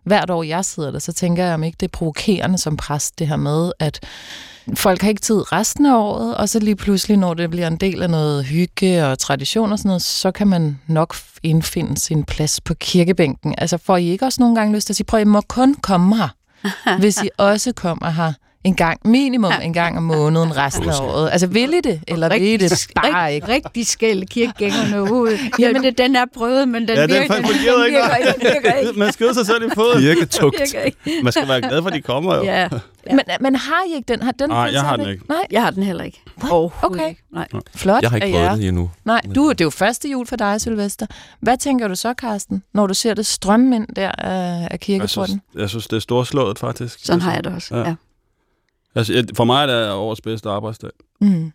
[0.05, 3.19] hvert år jeg sidder der, så tænker jeg, om ikke det er provokerende som præst,
[3.19, 4.01] det her med, at
[4.75, 7.77] folk har ikke tid resten af året, og så lige pludselig, når det bliver en
[7.77, 12.25] del af noget hygge og tradition og sådan noget, så kan man nok indfinde sin
[12.25, 13.55] plads på kirkebænken.
[13.59, 15.75] Altså får I ikke også nogle gange lyst til at sige, prøv, I må kun
[15.75, 16.29] komme her,
[17.01, 18.33] hvis I også kommer her
[18.64, 19.61] en gang, minimum ja.
[19.61, 21.31] en gang om måneden resten af året.
[21.33, 23.49] Altså vil I det, eller vil I det bare ikke?
[23.49, 25.38] Rigtig skæld kirkegængerne ud.
[25.59, 28.33] Jamen, det, den er prøvet, men den, ja, virker, den, den, virker, ikke.
[28.33, 28.99] Den virker ikke.
[28.99, 30.03] Man skyder sig selv i foden.
[30.03, 30.57] Virketugt.
[31.23, 32.42] Man skal være glad for, at de kommer jo.
[32.42, 32.68] Ja.
[33.07, 33.14] Ja.
[33.14, 34.23] Men, men har I ikke den?
[34.23, 35.25] Har den Nej, jeg har den ikke.
[35.29, 36.23] Nej, jeg har den heller ikke.
[36.83, 37.09] okay.
[37.09, 37.23] Ikke.
[37.33, 37.49] Nej.
[37.75, 38.90] Flot Jeg har ikke prøvet det endnu.
[39.05, 41.07] Nej, du, det er jo første jul for dig, Sylvester.
[41.40, 45.11] Hvad tænker du så, Karsten, når du ser det strømme ind der af, af kirkeporten?
[45.11, 46.99] Jeg synes, jeg synes, det er storslået, faktisk.
[47.03, 47.88] Sådan har jeg det også, ja.
[47.88, 47.94] ja.
[48.94, 50.90] Altså, for mig er det årets bedste arbejdsdag.
[51.20, 51.53] Mm.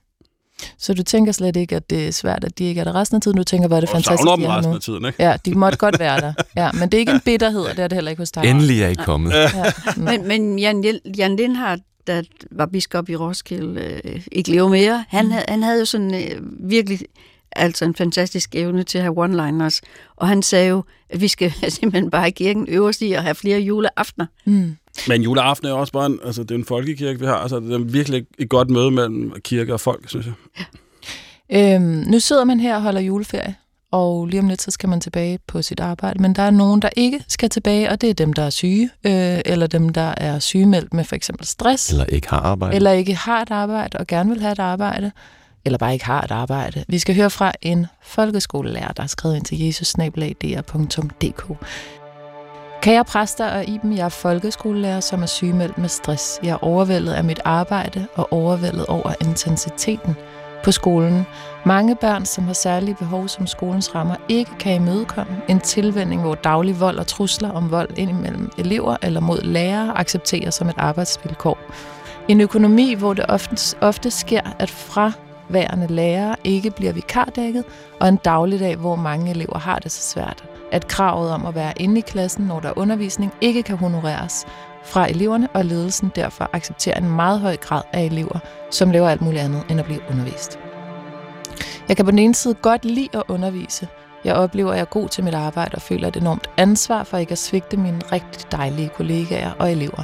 [0.77, 3.15] Så du tænker slet ikke, at det er svært, at de ikke er der resten
[3.15, 3.37] af tiden?
[3.37, 4.75] Du tænker, hvor er det og fantastisk, de er resten nu.
[4.75, 5.23] af tiden, ikke?
[5.23, 6.33] Ja, de måtte godt være der.
[6.55, 8.45] Ja, men det er ikke en bitterhed, og det er det heller ikke hos dig.
[8.45, 9.31] Endelig er I kommet.
[9.31, 9.41] Ja.
[9.41, 9.71] Ja.
[9.97, 15.25] men, men Jan, Jan Lindhardt, der var biskop i Roskilde, øh, ikke lever mere, han,
[15.25, 15.31] mm.
[15.31, 16.99] havde, han havde jo sådan øh, virkelig
[17.55, 19.79] altså en fantastisk evne til at have one-liners.
[20.15, 23.35] Og han sagde jo, at vi skal simpelthen bare i kirken øverst i at have
[23.35, 24.25] flere juleaftener.
[24.45, 24.75] Mm.
[25.07, 27.35] Men juleaften er jo også bare en, altså, det er en folkekirke, vi har.
[27.35, 30.33] Altså, det er virkelig et godt møde mellem kirke og folk, synes jeg.
[30.59, 31.75] Ja.
[31.75, 33.55] Øhm, nu sidder man her og holder juleferie,
[33.91, 36.21] og lige om lidt, så skal man tilbage på sit arbejde.
[36.21, 38.89] Men der er nogen, der ikke skal tilbage, og det er dem, der er syge,
[39.03, 41.91] øh, eller dem, der er sygemeldt med for eksempel stress.
[41.91, 42.75] Eller ikke har arbejde.
[42.75, 45.11] Eller ikke har et arbejde, og gerne vil have et arbejde
[45.65, 46.85] eller bare ikke har et arbejde.
[46.87, 51.57] Vi skal høre fra en folkeskolelærer, der har skrevet ind til jesusnablag.dr.dk.
[52.81, 56.39] Kære præster og Iben, jeg er folkeskolelærer, som er sygemeldt med stress.
[56.43, 60.15] Jeg er overvældet af mit arbejde og overvældet over intensiteten
[60.63, 61.25] på skolen.
[61.65, 65.41] Mange børn, som har særlige behov, som skolens rammer ikke kan imødekomme.
[65.49, 70.55] En tilvænding, hvor daglig vold og trusler om vold indimellem elever eller mod lærere accepteres
[70.55, 71.57] som et arbejdsvilkår.
[72.27, 75.11] En økonomi, hvor det ofte, ofte sker, at fra
[75.53, 77.63] værende lærere ikke bliver vikardækket,
[77.99, 81.73] og en dagligdag, hvor mange elever har det så svært, at kravet om at være
[81.77, 84.45] inde i klassen, når der er undervisning, ikke kan honoreres
[84.83, 88.39] fra eleverne, og ledelsen derfor accepterer en meget høj grad af elever,
[88.71, 90.59] som laver alt muligt andet end at blive undervist.
[91.87, 93.87] Jeg kan på den ene side godt lide at undervise.
[94.23, 97.17] Jeg oplever, at jeg er god til mit arbejde og føler et enormt ansvar for
[97.17, 100.03] ikke at svigte mine rigtig dejlige kollegaer og elever.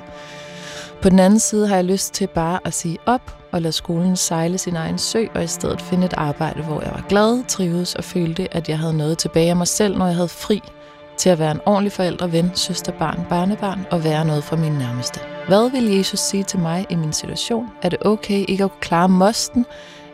[1.01, 4.15] På den anden side har jeg lyst til bare at sige op og lade skolen
[4.15, 7.95] sejle sin egen sø, og i stedet finde et arbejde, hvor jeg var glad, trivedes
[7.95, 10.61] og følte, at jeg havde noget tilbage af mig selv, når jeg havde fri
[11.17, 14.71] til at være en ordentlig forældre, ven, søster, barn, barnebarn og være noget for min
[14.71, 15.19] nærmeste.
[15.47, 17.67] Hvad vil Jesus sige til mig i min situation?
[17.81, 19.65] Er det okay ikke at klare mosten,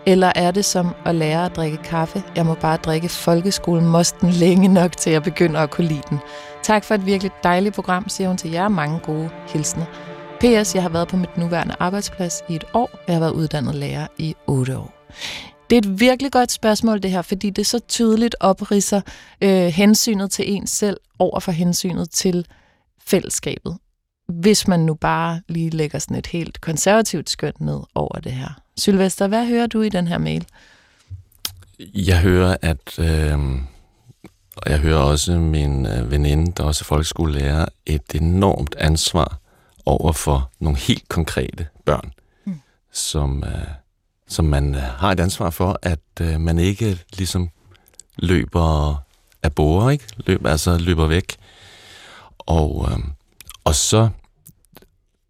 [0.06, 2.24] eller er det som at lære at drikke kaffe?
[2.36, 6.19] Jeg må bare drikke folkeskolen mosten længe nok til at begynde at kunne lide den.
[6.63, 8.67] Tak for et virkelig dejligt program, siger hun til jer.
[8.67, 9.86] Mange gode hilsner.
[10.46, 13.32] PS, jeg har været på mit nuværende arbejdsplads i et år, og jeg har været
[13.32, 15.08] uddannet lærer i otte år.
[15.70, 19.02] Det er et virkelig godt spørgsmål, det her, fordi det så tydeligt opridser
[19.42, 22.46] øh, hensynet til en selv over for hensynet til
[23.06, 23.78] fællesskabet.
[24.28, 28.50] Hvis man nu bare lige lægger sådan et helt konservativt skøn ned over det her.
[28.78, 30.46] Sylvester, hvad hører du i den her mail?
[31.94, 33.00] Jeg hører, at...
[33.00, 33.40] Øh,
[34.58, 39.40] og jeg hører også min øh, veninde, der også er folkeskolelærer, et enormt ansvar
[39.86, 42.13] over for nogle helt konkrete børn,
[42.45, 42.62] mm.
[42.91, 43.67] som, øh,
[44.28, 47.50] som man øh, har et ansvar for, at øh, man ikke ligesom
[48.17, 48.95] løber
[49.43, 50.06] af borer, ikke?
[50.17, 51.36] Løber, altså løber væk.
[52.39, 53.00] Og, øh,
[53.63, 54.10] og så,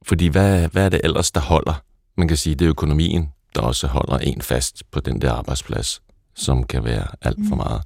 [0.02, 1.82] fordi hvad, hvad er det ellers, der holder?
[2.18, 6.02] Man kan sige, det er økonomien, der også holder en fast på den der arbejdsplads,
[6.36, 7.62] som kan være alt for mm.
[7.62, 7.82] meget.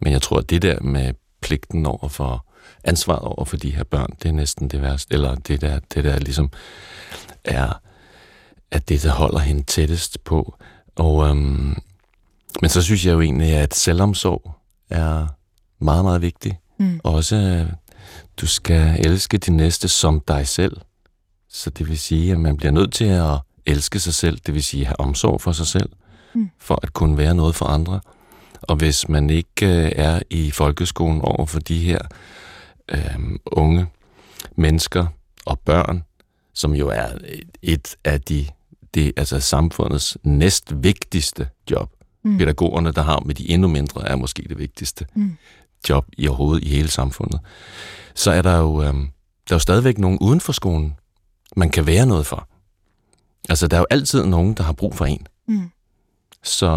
[0.00, 2.46] Men jeg tror, at det der med pligten over for
[2.84, 6.04] ansvaret over for de her børn, det er næsten det værste, eller det der, det
[6.04, 6.50] der ligesom
[7.44, 7.80] er,
[8.70, 10.54] at det, der holder hende tættest på.
[10.96, 11.76] Og, øhm,
[12.60, 14.54] men så synes jeg jo egentlig, at selvomsorg
[14.90, 15.26] er
[15.80, 16.58] meget, meget vigtig.
[16.78, 17.00] Mm.
[17.04, 17.72] Også, øh,
[18.36, 20.76] du skal elske din næste som dig selv.
[21.48, 24.62] Så det vil sige, at man bliver nødt til at elske sig selv, det vil
[24.64, 25.88] sige have omsorg for sig selv,
[26.34, 26.50] Mm.
[26.58, 28.00] for at kunne være noget for andre.
[28.62, 31.98] Og hvis man ikke øh, er i folkeskolen over for de her
[32.92, 33.86] øh, unge
[34.56, 35.06] mennesker
[35.46, 36.02] og børn,
[36.54, 37.06] som jo er
[37.62, 38.46] et- af de,
[38.94, 41.90] det, altså samfundets næst vigtigste job.
[42.24, 42.38] Mm.
[42.38, 45.36] Pædagogerne, der har med de endnu mindre, er måske det vigtigste Mm.
[45.88, 47.40] job i overhovedet i hele samfundet.
[48.14, 48.94] Så er der jo, øh, der
[49.50, 50.94] er jo stadigvæk nogen uden for skolen,
[51.56, 52.48] man kan være noget for.
[53.48, 55.26] Altså, der er jo altid nogen, der har brug for en.
[55.48, 55.70] Mm.
[56.42, 56.68] Så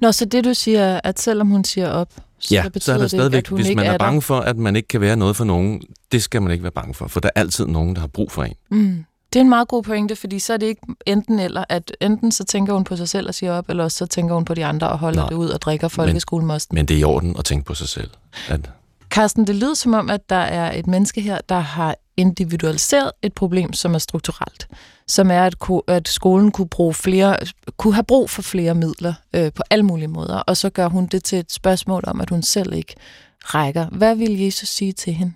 [0.00, 2.92] Nå, så det du siger, er, at selvom hun siger op, så ja, betyder så
[2.92, 3.98] er der det stadigvæk, ikke, at hun hvis man er der.
[3.98, 6.72] bange for, at man ikke kan være noget for nogen, det skal man ikke være
[6.72, 8.54] bange for, for der er altid nogen, der har brug for en.
[8.70, 9.04] Mm.
[9.32, 12.32] Det er en meget god pointe, fordi så er det ikke enten eller, at enten
[12.32, 14.54] så tænker hun på sig selv og siger op, eller også så tænker hun på
[14.54, 15.28] de andre og holder Nej.
[15.28, 16.74] det ud og drikker folkeskolemosten.
[16.74, 18.10] Men det er i orden at tænke på sig selv.
[18.48, 18.70] At,
[19.10, 23.32] Carsten, det lyder som om, at der er et menneske her, der har individualiseret et
[23.32, 24.68] problem, som er strukturelt.
[25.06, 25.54] Som er, at,
[25.88, 27.36] at skolen kunne, bruge flere,
[27.76, 31.06] kunne have brug for flere midler øh, på alle mulige måder, og så gør hun
[31.06, 32.94] det til et spørgsmål om, at hun selv ikke
[33.40, 33.86] rækker.
[33.86, 35.32] Hvad vil Jesus sige til hende?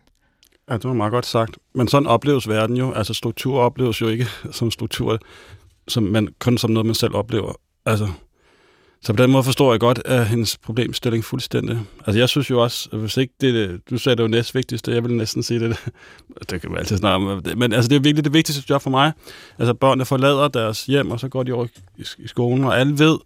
[0.70, 1.58] Ja, det var meget godt sagt.
[1.74, 2.92] Men sådan opleves verden jo.
[2.92, 4.26] Altså struktur opleves jo ikke
[4.58, 5.18] som struktur,
[5.88, 7.52] som man, kun som noget, man selv oplever.
[7.86, 8.08] Altså,
[9.04, 11.80] så på den måde forstår jeg godt at hendes problemstilling fuldstændig.
[12.06, 15.04] Altså jeg synes jo også, at hvis ikke det, du sagde det var næstvigtigste, jeg
[15.04, 15.90] vil næsten sige det,
[16.50, 18.90] det kan man altid snakke om, men altså det er virkelig det vigtigste job for
[18.90, 19.12] mig.
[19.58, 21.66] Altså børnene forlader deres hjem, og så går de over
[21.98, 23.18] i, i skolen, og alle ved,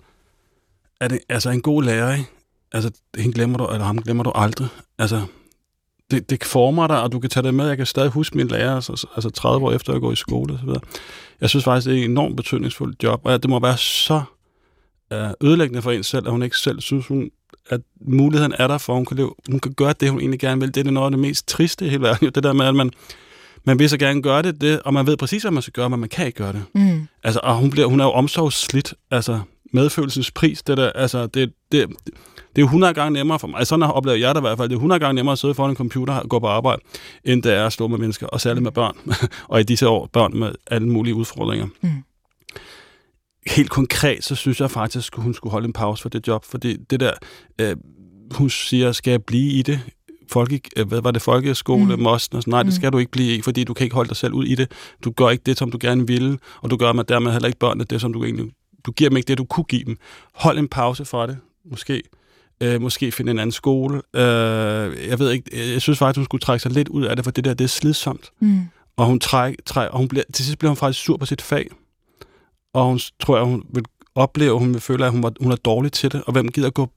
[1.00, 2.30] at det, altså en god lærer, ikke?
[2.72, 4.68] altså hende glemmer du, eller ham glemmer du aldrig.
[4.98, 5.22] Altså
[6.10, 7.68] det, det former dig, og du kan tage det med.
[7.68, 10.52] Jeg kan stadig huske min lærer, altså, altså 30 år efter jeg går i skole
[10.52, 10.80] og så videre.
[11.40, 14.22] Jeg synes faktisk, det er et enormt betydningsfuldt job, og det må være så
[15.40, 17.30] ødelæggende for en selv, at hun ikke selv synes, hun,
[17.70, 20.40] at muligheden er der for, at hun kan, leve, hun kan gøre det, hun egentlig
[20.40, 20.74] gerne vil.
[20.74, 22.74] Det er noget af det mest triste i hele verden, jo, det der med, at
[22.74, 22.90] man,
[23.64, 25.90] man vil så gerne gøre det, det, og man ved præcis, hvad man skal gøre,
[25.90, 26.64] men man kan ikke gøre det.
[26.74, 27.08] Mm.
[27.22, 29.40] Altså, og hun, bliver, hun er jo omsorgsslidt, altså
[29.72, 33.66] medfølelsens pris, det der, altså, det, det, det er jo 100 gange nemmere for mig,
[33.66, 35.70] sådan oplever jeg det i hvert fald, det er 100 gange nemmere at sidde foran
[35.70, 36.82] en computer og gå på arbejde,
[37.24, 38.96] end det er at stå med mennesker, og særligt med børn,
[39.48, 41.66] og i disse år børn med alle mulige udfordringer.
[41.80, 41.90] Mm.
[43.46, 46.44] Helt konkret, så synes jeg faktisk, at hun skulle holde en pause for det job,
[46.44, 47.12] fordi det der,
[47.60, 47.76] øh,
[48.30, 49.80] hun siger, skal jeg blive i det?
[50.32, 52.02] Folke, øh, hvad var det, folkeskole, Mm.
[52.02, 52.72] mosten og sådan, nej, det Mm.
[52.76, 54.70] skal du ikke blive i, fordi du kan ikke holde dig selv ud i det.
[55.04, 57.58] Du gør ikke det, som du gerne ville, og du gør med dermed heller ikke
[57.58, 58.46] børnene det, som du egentlig...
[58.86, 59.96] Du giver dem ikke det, du kunne give dem.
[60.34, 61.38] Hold en pause fra det,
[61.70, 62.02] måske.
[62.62, 63.96] Øh, måske finde en anden skole.
[64.16, 64.22] Øh,
[65.08, 67.30] jeg ved ikke, jeg synes faktisk, hun skulle trække sig lidt ud af det, for
[67.32, 68.30] det der, det er slidsomt.
[68.40, 68.60] Mm.
[68.96, 71.42] Og hun træk, træk, og hun bliver, til sidst bliver hun faktisk sur på sit
[71.42, 71.68] fag.
[72.78, 75.56] Og hun tror jeg, hun vil opleve, hun vil føle, at hun, var, hun er
[75.56, 76.22] dårlig til det.
[76.26, 76.88] Og hvem gider gå,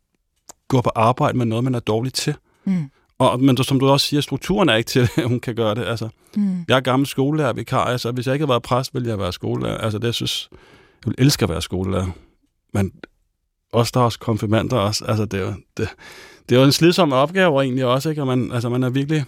[0.67, 2.35] gå på arbejde med noget, man er dårlig til?
[2.65, 2.89] Mm.
[3.19, 5.85] Og, men som du også siger, strukturen er ikke til, at hun kan gøre det.
[5.85, 6.65] Altså, Mm.
[6.67, 9.33] jeg er gammel skolelærer vikar, altså hvis jeg ikke havde været præst, ville jeg være
[9.33, 9.77] skolelærer.
[9.77, 10.57] Altså det, jeg synes, jeg
[11.05, 12.07] vil elske at være skolelærer.
[12.73, 12.91] Men
[13.73, 15.89] også der er også konfirmander også, altså det er jo, det,
[16.49, 18.21] det er jo en slidsom opgave egentlig også, ikke?
[18.21, 19.23] Og man, altså man er virkelig,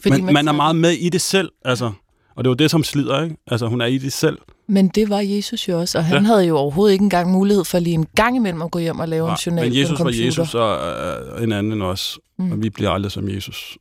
[0.00, 1.92] Fordi man, man er tager- meget med i det selv, altså.
[2.36, 3.36] Og det er jo det, som slider, ikke?
[3.46, 4.38] Altså hun er i det selv.
[4.68, 6.20] Men det var Jesus jo også, og han Ja.
[6.20, 6.26] ja.
[6.26, 9.08] havde jo overhovedet ikke engang mulighed for lige en gang imellem at gå hjem og
[9.08, 10.24] lave en journal men Jesus på en var computer.
[10.26, 12.52] Jesus og øh, en anden end os, Mm.
[12.52, 13.78] og vi bliver aldrig som Jesus.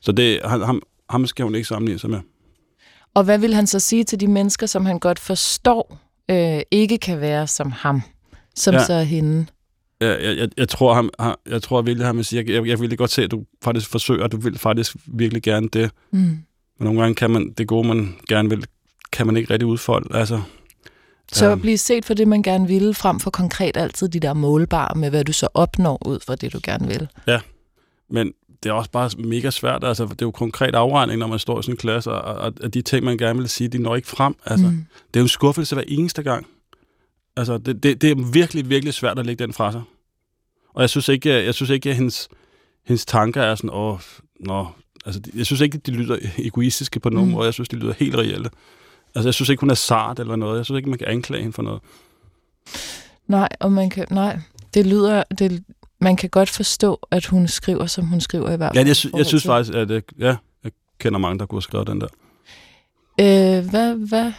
[0.00, 2.20] Så det, han, ham, ham skal hun ikke sammenligne sig med.
[3.14, 5.98] Og hvad vil han så sige til de mennesker, som han godt forstår
[6.30, 8.02] øh, ikke kan være som ham,
[8.54, 8.80] som ja.
[8.80, 8.86] Ja.
[8.86, 9.46] så er hende?
[10.00, 12.66] Jeg, jeg, jeg, jeg tror, ham, ham- jeg tror virkelig, han vil sige, jeg, jeg,
[12.66, 15.90] jeg vil godt se, at du faktisk forsøger, du vil faktisk virkelig gerne det.
[16.12, 16.18] Mm.
[16.18, 16.44] Men
[16.78, 18.64] nogle gange kan man, det gode, man gerne vil,
[19.12, 20.16] kan man ikke rigtig udfolde.
[20.16, 20.40] Altså,
[21.32, 21.52] Så Ja.
[21.52, 24.98] at blive set for det, man gerne vil, frem for konkret altid de der målbare
[24.98, 27.08] med, hvad du så opnår ud fra det, du gerne vil.
[28.10, 29.84] men det er også bare mega svært.
[29.84, 32.52] Altså, det er jo konkret afregning, når man står i sådan en klasse, og, og,
[32.62, 34.34] og de ting, man gerne vil sige, de når ikke frem.
[34.46, 34.86] Altså, mm.
[35.08, 36.46] Det er jo en skuffelse hver eneste gang.
[37.36, 39.82] Altså, det, det, det er virkelig, virkelig svært at lægge den fra sig.
[40.74, 42.28] Og jeg synes ikke, jeg synes ikke at hendes,
[42.86, 43.98] hendes tanker er sådan, åh,
[44.40, 44.66] nå,
[45.06, 47.34] altså, jeg synes ikke, at de lyder egoistiske på nogen Mm.
[47.34, 47.44] måde.
[47.44, 48.50] Jeg synes, de lyder helt reelle.
[49.14, 50.56] Altså, jeg synes ikke, hun er sart eller noget.
[50.56, 51.80] Jeg synes ikke, man kan anklage hende for noget.
[53.26, 54.38] Nej, og man kan, nej,
[54.74, 55.64] det lyder, det,
[56.00, 58.86] man kan godt forstå, at hun skriver, som hun skriver i hvert Ja, fald.
[58.86, 61.62] jeg, i sy- jeg synes faktisk, at det, ja, jeg kender mange, der kunne have
[61.62, 62.06] skrevet den der.
[63.20, 64.32] Øh, hvad, hvad?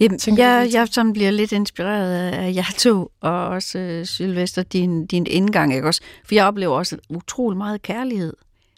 [0.00, 5.06] Jamen, jeg, jeg sådan bliver lidt inspireret af jer to, og også uh, Sylvester, din,
[5.06, 6.00] din indgang, ikke også?
[6.24, 8.32] For jeg oplever også utrolig meget kærlighed.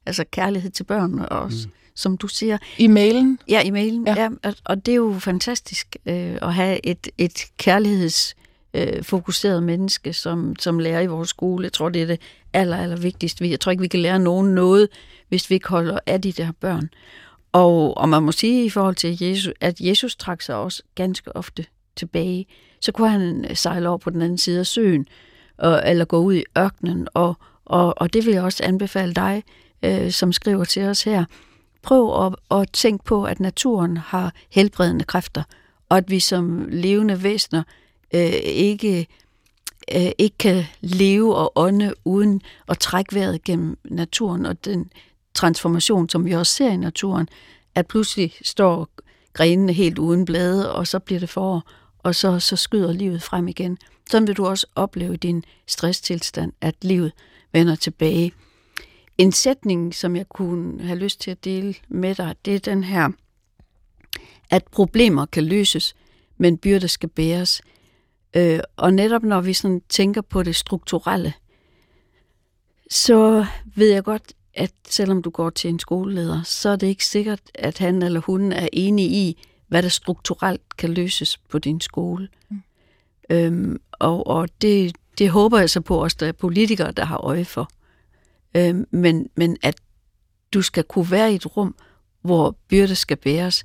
[0.07, 1.67] Altså kærlighed til børn også.
[1.69, 1.73] Mm.
[1.99, 2.59] Som du siger.
[2.79, 3.39] I mailen?
[3.49, 4.07] Ja, i mailen.
[4.07, 4.31] Ja.
[4.45, 4.53] Ja.
[4.65, 8.35] Og det er jo fantastisk øh, at have et, et kærligheds
[8.75, 11.65] øh, fokuseret menneske, som, som lærer i vores skole.
[11.65, 12.21] Jeg tror, det er det
[12.53, 13.51] aller, aller vigtigste.
[13.51, 14.89] Jeg tror ikke, vi kan lære nogen noget,
[15.29, 16.91] hvis vi ikke holder af de der børn.
[17.53, 21.37] Og, og man må sige i forhold til Jesus, at Jesus trak sig også ganske
[21.37, 21.65] ofte
[21.97, 22.47] tilbage.
[22.81, 25.07] Så kunne han øh, sejle over på den anden side af søen,
[25.59, 27.09] og, eller gå ud i ørkenen.
[27.15, 29.43] Og, og, og det vil jeg også anbefale dig,
[29.83, 31.25] øh, som skriver til os her.
[31.89, 35.43] Prøv at, at tænke på, at naturen har helbredende kræfter,
[35.89, 37.63] og at vi som levende væsener
[38.15, 39.07] øh, ikke,
[39.95, 44.91] øh, ikke kan leve og ånde uden at trække vejret gennem naturen og den
[45.35, 47.29] transformation, som vi også ser i naturen,
[47.75, 48.89] at pludselig står
[49.33, 53.49] grenene helt uden blade, og så bliver det forår, og så, så skyder livet frem
[53.49, 53.79] igen.
[54.11, 57.13] Sådan vil du også opleve din stresstilstand, at livet
[57.53, 58.33] vender tilbage.
[59.19, 62.85] En sætning, som jeg kunne have lyst til at dele med dig, det er den
[62.85, 63.09] her,
[64.51, 65.95] at problemer kan løses,
[66.37, 67.63] men byrder skal bæres.
[68.37, 71.33] Øh, og netop når vi sådan tænker på det strukturelle,
[72.91, 77.07] så ved jeg godt, at selvom du går til en skoleleder, så er det ikke
[77.07, 81.81] sikkert, at han eller hun er enig i, hvad der strukturelt kan løses på din
[81.81, 82.29] skole.
[82.51, 82.63] Mm.
[83.31, 87.17] Øhm, og og det, det håber jeg så på os, der er politikere, der har
[87.17, 87.71] øje for
[88.57, 89.75] øh, men, men at
[90.55, 91.75] du skal kunne være i et rum,
[92.23, 93.65] hvor byrder skal bæres,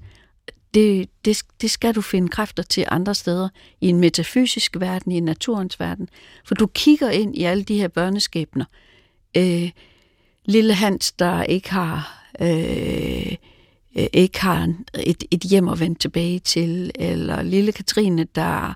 [0.74, 3.50] det, det, det skal du finde kræfter til andre steder,
[3.82, 6.10] i en metafysisk verden, i naturens verden.
[6.46, 8.65] For du kigger ind i alle de her børneskæbner.
[9.38, 9.69] Øh,
[10.46, 13.36] lille Hans, der ikke har, øh,
[13.98, 18.74] øh, ikke har et, et hjem at vende tilbage til, eller lille Katrine, der,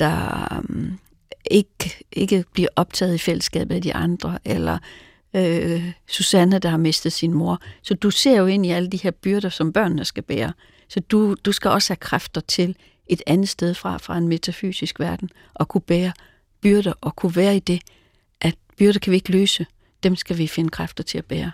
[0.00, 0.98] der um,
[1.50, 4.78] ikke, ikke bliver optaget i fællesskabet af de andre, eller
[5.36, 7.60] øh, Susanne, der har mistet sin mor.
[7.82, 10.52] Så du ser jo ind i alle de her byrder, som børnene skal bære.
[10.88, 15.00] Så du, du skal også have kræfter til et andet sted fra, fra en metafysisk
[15.00, 16.12] verden, og kunne bære
[16.60, 17.82] byrder, og kunne være i det,
[18.40, 19.66] at byrder kan vi ikke løse.
[20.02, 21.52] Dem skal vi finde kræfter til at bære.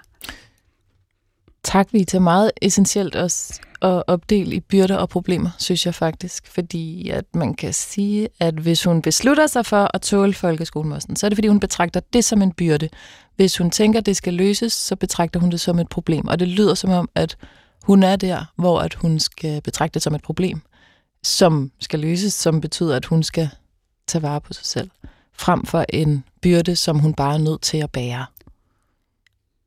[1.62, 2.18] Tak, Vita.
[2.18, 6.46] Meget essentielt også at opdele i byrder og problemer, synes jeg faktisk.
[6.46, 11.26] Fordi at man kan sige, at hvis hun beslutter sig for at tåle folkeskolemosten, så
[11.26, 12.88] er det fordi, hun betragter det som en byrde.
[13.36, 16.28] Hvis hun tænker, at det skal løses, så betragter hun det som et problem.
[16.28, 17.36] Og det lyder som om, at
[17.82, 20.60] hun er der, hvor at hun skal betragte det som et problem,
[21.22, 23.48] som skal løses, som betyder, at hun skal
[24.06, 24.90] tage vare på sig selv,
[25.38, 28.26] frem for en byrde, som hun bare er nødt til at bære.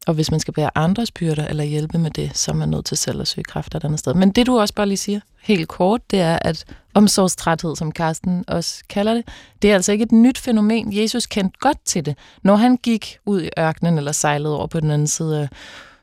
[0.06, 2.86] Og hvis man skal bære andres byrder eller hjælpe med det, så er man nødt
[2.86, 4.14] til selv at søge kræfter et andet sted.
[4.14, 8.44] Men det du også bare lige siger, helt kort, det er, at omsorgstræthed, som Karsten
[8.48, 9.28] også kalder det,
[9.62, 10.94] det er altså ikke et nyt fænomen.
[10.94, 14.80] Jesus kendte godt til det, når han gik ud i ørkenen eller sejlede over på
[14.80, 15.50] den anden side af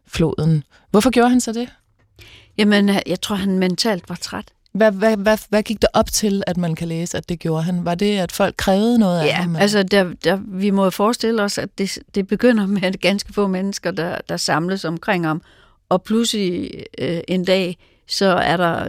[0.07, 0.65] floden.
[0.91, 1.69] Hvorfor gjorde han så det?
[2.59, 4.45] Jamen, jeg tror, han mentalt var træt.
[4.73, 7.63] Hvad, hvad, hvad, hvad gik der op til, at man kan læse, at det gjorde
[7.63, 7.85] han?
[7.85, 9.57] Var det, at folk krævede noget af Ja, ham?
[9.57, 13.91] altså der, der, vi må forestille os, at det, det begynder med ganske få mennesker,
[13.91, 15.43] der, der samles omkring ham,
[15.89, 18.85] og pludselig øh, en dag, så er der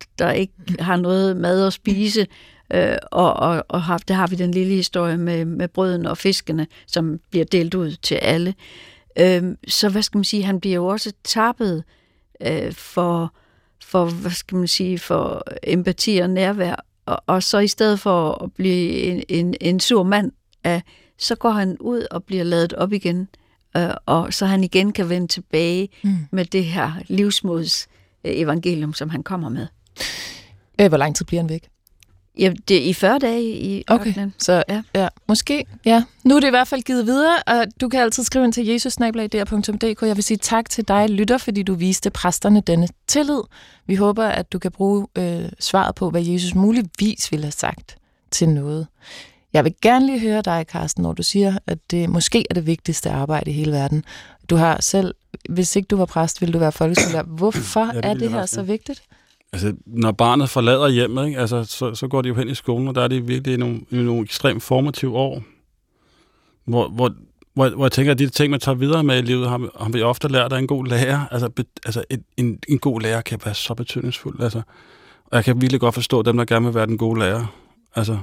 [0.00, 2.26] 6.000, der ikke har noget mad at spise,
[2.74, 6.18] øh, og, og, og har, der har vi den lille historie med, med brøden og
[6.18, 8.54] fiskene, som bliver delt ud til alle.
[9.18, 11.84] Øh, så hvad skal man sige, han bliver jo også tappet
[12.42, 13.34] øh, for
[13.84, 18.44] for, hvad skal man sige, for empati og nærvær, og, og så i stedet for
[18.44, 20.32] at blive en, en, en sur mand,
[20.66, 20.80] øh,
[21.18, 23.28] så går han ud og bliver ladet op igen,
[23.76, 26.16] øh, og så han igen kan vende tilbage mm.
[26.30, 27.88] med det her livsmods
[28.24, 29.66] øh, evangelium, som han kommer med.
[30.80, 31.68] Øh, hvor lang tid bliver han væk?
[32.38, 34.34] Ja, det er i 40 dage i Okay, ørkenen.
[34.38, 34.82] så ja.
[34.94, 35.64] ja, måske.
[35.84, 36.02] Ja.
[36.24, 38.66] Nu er det i hvert fald givet videre, og du kan altid skrive ind til
[38.66, 40.02] jesusnablag.dk.
[40.02, 43.40] Jeg vil sige tak til dig, lytter, fordi du viste præsterne denne tillid.
[43.86, 47.96] Vi håber, at du kan bruge øh, svaret på, hvad Jesus muligvis ville have sagt
[48.30, 48.86] til noget.
[49.52, 52.66] Jeg vil gerne lige høre dig, Carsten, når du siger, at det måske er det
[52.66, 54.04] vigtigste arbejde i hele verden.
[54.50, 55.14] Du har selv,
[55.48, 57.24] hvis ikke du var præst, ville du være folkeskolelærer.
[57.38, 59.02] Hvorfor Ja, det er det her så vigtigt?
[59.52, 61.38] Altså, når barnet forlader hjemmet, ikke?
[61.38, 63.80] Altså, så, så går de jo hen i skolen, og der er det virkelig nogle,
[63.90, 65.42] nogle ekstremt formative år,
[66.64, 67.14] hvor, hvor,
[67.54, 69.88] hvor, hvor jeg tænker, at de ting, man tager videre med i livet, har, har
[69.88, 71.20] vi ofte lært af en god lærer.
[71.30, 74.40] Altså, be, altså en, en, en god lærer kan være så betydningsfuld.
[74.40, 74.62] Altså.
[75.24, 77.46] Og jeg kan virkelig godt forstå dem, der gerne vil være den gode lærer.
[77.94, 78.18] Altså,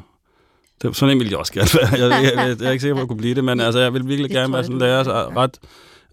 [0.82, 2.08] det, sådan en vil jeg også gerne være.
[2.10, 3.80] Jeg, jeg, jeg, jeg er ikke sikker på, at jeg kunne blive det, men altså,
[3.80, 5.60] jeg vil virkelig Det gerne være sådan en lærer, så ret...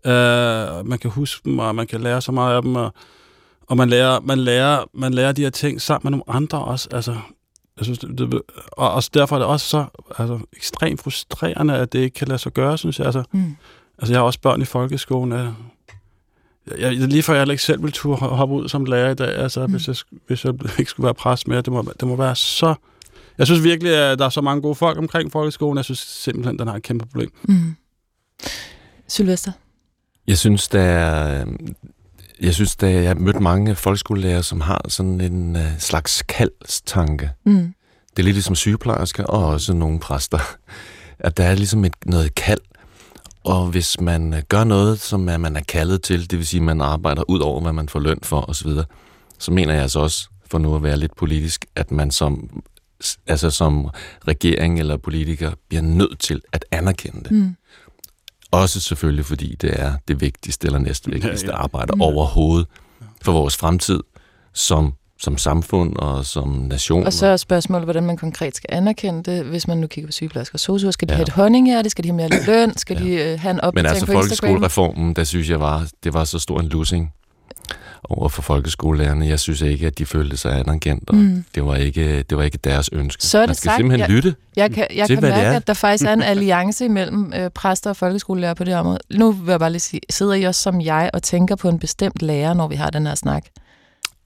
[0.07, 2.95] Øh, man kan huske dem, og man kan lære så meget af dem, og,
[3.67, 6.89] og man lærer, man, lærer, man lærer de her ting sammen med nogle andre også.
[6.93, 7.17] Altså,
[7.77, 8.43] jeg synes, det, det,
[8.73, 9.85] og også derfor er det også så
[10.19, 13.07] altså, ekstremt frustrerende, at det ikke kan lade sig gøre, synes jeg.
[13.07, 13.57] Altså, Mm.
[13.99, 15.33] altså jeg har også børn i folkeskolen.
[15.33, 15.53] Jeg,
[16.79, 19.67] jeg, lige før jeg ikke selv ville turde hoppe ud som lærer i dag, altså,
[19.67, 19.73] mm.
[19.73, 19.97] hvis, jeg,
[20.27, 21.61] hvis jeg ikke skulle være præst mere.
[21.63, 22.75] Det må, det må være så...
[23.39, 25.77] Jeg synes virkelig, at der er så mange gode folk omkring folkeskolen.
[25.77, 27.33] Jeg synes simpelthen, den har et kæmpe problem.
[27.43, 27.75] Mm.
[29.09, 29.53] Sylvester?
[30.27, 31.45] Jeg synes, der er,
[32.43, 37.31] jeg synes, da jeg har mødt mange folkeskolelærer, som har sådan en uh, slags kaldstanke.
[37.47, 37.75] Mm.
[38.11, 40.39] Det er lidt ligesom sygeplejersker og også nogle præster.
[41.19, 42.61] At der er ligesom et, noget kald.
[43.45, 46.65] Og hvis man øh, gør noget, som man er kaldet til, det vil sige, at
[46.65, 48.71] man arbejder ud over, hvad man får løn for osv.,
[49.39, 52.63] så mener jeg altså også, for nu at være lidt politisk, at man som,
[53.27, 53.89] altså som
[54.29, 57.31] regering eller politiker bliver nødt til at anerkende det.
[57.31, 57.57] Mm.
[58.53, 61.63] Også selvfølgelig, fordi det er det vigtigste eller næstvigtigste ja, ja.
[61.63, 62.05] arbejde ja.
[62.05, 62.67] overhovedet
[63.23, 64.01] for vores fremtid
[64.55, 67.07] som, som samfund og som nation.
[67.07, 70.13] Og så er spørgsmålet, hvordan man konkret skal anerkende det, hvis man nu kigger på
[70.13, 70.91] sygeplejersker og sosuer.
[70.91, 71.17] Skal de ja.
[71.17, 71.91] have et honninghjerte?
[71.91, 72.77] Skal de have mere løn?
[72.77, 73.29] Skal ja.
[73.29, 76.25] de uh, have en opdatering Men altså på folkeskolereformen, der synes jeg var, det var
[76.25, 77.13] så stor en losing
[78.05, 79.27] over for folkeskolelærerne.
[79.27, 81.45] Jeg synes ikke, at de følte sig anerkendt, og mm.
[81.55, 83.23] det, var ikke, det var ikke deres ønske.
[83.23, 85.57] Så er det Man skal sagt, simpelthen jeg, lytte Jeg kan, jeg til, kan mærke,
[85.57, 88.99] at der faktisk er en alliance imellem øh, præster og folkeskolelærer på det område.
[89.15, 91.79] Nu vil jeg bare lige sige, sidder I også som jeg og tænker på en
[91.79, 93.45] bestemt lærer, når vi har den her snak?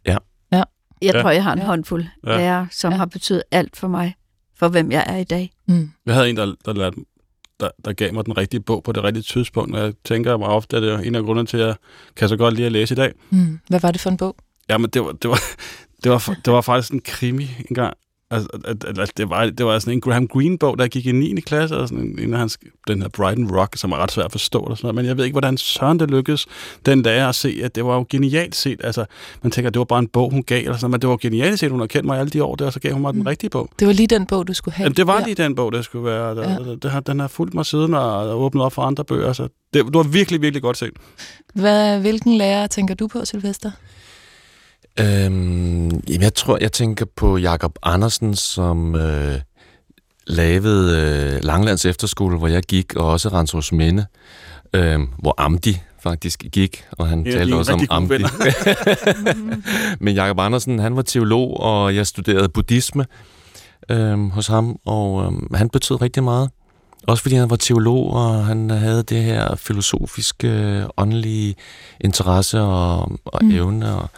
[0.07, 0.17] Ja.
[0.53, 0.63] ja.
[1.03, 2.37] Jeg tror, jeg har en håndfuld ja.
[2.37, 2.97] lærer, som ja.
[2.99, 4.15] har betydet alt for mig,
[4.59, 5.53] for hvem jeg er i dag.
[5.69, 5.91] Mm.
[6.07, 6.97] Jeg havde en, der, der lærte
[7.61, 9.77] der, der gav mig den rigtige bog på det rigtige tidspunkt.
[9.77, 11.75] Og jeg tænker mig ofte, at det er en af grundene til, at jeg
[12.17, 13.13] kan så godt lide at læse i dag.
[13.31, 13.59] Mm.
[13.69, 14.37] Hvad var det for en bog?
[14.69, 15.41] Jamen, det var, det var,
[16.05, 17.95] det var, det var faktisk en krimi engang.
[18.31, 21.13] Altså, at, at, at det, var, det var sådan en Graham Greene-bog, der gik i
[21.13, 21.41] 9.
[21.41, 22.59] klasse, og sådan en, en af hans,
[22.89, 24.95] den her Brighton Rock, som er ret svært at forstå, og sådan noget.
[24.95, 26.47] men jeg ved ikke, hvordan søren det lykkedes
[26.87, 28.81] den dag at se, at det var jo genialt set.
[28.85, 29.05] Altså,
[29.43, 31.17] man tænker, at det var bare en bog, hun gav, eller sådan, men det var
[31.17, 33.15] genialt set, hun har kendt mig alle de år der, og så gav hun mig
[33.15, 33.21] mm.
[33.21, 33.69] den rigtige bog.
[33.79, 34.85] Det var lige den bog, du skulle have.
[34.85, 36.35] Jamen, det var lige den bog, der skulle være.
[36.35, 36.75] Der, ja.
[36.83, 39.85] det har, den har fulgt mig siden og åbnet op for andre bøger, så det,
[39.85, 40.93] det var virkelig, virkelig godt set.
[41.55, 43.71] Hvad, hvilken lærer tænker du på, Sylvester?
[45.01, 49.41] Øhm, jamen, jeg tror, jeg tænker på Jakob Andersen, som øh,
[50.27, 51.01] lavede
[51.37, 54.07] øh, Langlands Efterskole, hvor jeg gik, og også Rensås Minde,
[54.73, 58.25] øh, hvor Amdi faktisk gik, og han ja, talte også om Amdi.
[60.05, 63.07] Men Jakob Andersen, han var teolog, og jeg studerede buddhisme
[63.89, 66.51] øh, hos ham, og øh, han betød rigtig meget.
[67.07, 71.55] Også fordi han var teolog, og han havde det her filosofiske, åndelige
[72.01, 73.51] interesse og, og mm.
[73.51, 74.11] evne, og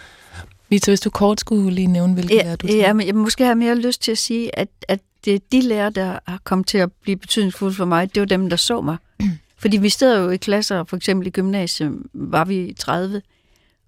[0.70, 3.44] Vita, hvis du kort skulle lige nævne, hvilke ja, lærer du Ja, men jeg måske
[3.44, 6.78] har mere lyst til at sige, at, at det, de lærer, der har kommet til
[6.78, 8.96] at blive betydningsfulde for mig, det var dem, der så mig.
[9.62, 13.22] Fordi vi stod jo i klasser, for eksempel i gymnasiet, var vi 30,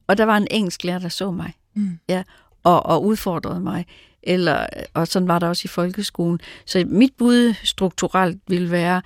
[0.07, 1.53] og der var en engelsk lærer, der så mig.
[1.75, 1.99] Mm.
[2.09, 2.23] Ja,
[2.63, 3.87] og, og udfordrede mig.
[4.23, 6.41] Eller, og sådan var der også i folkeskolen.
[6.67, 9.03] Så mit bud strukturelt vil være,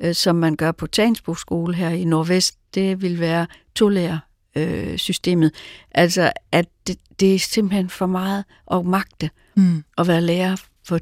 [0.00, 4.18] øh, som man gør på Tansbo skole her i Nordvest, det vil være to lærer
[4.56, 5.54] øh, systemet.
[5.90, 9.84] Altså, at det, det er simpelthen for meget at magte mm.
[9.98, 10.98] at være lærer for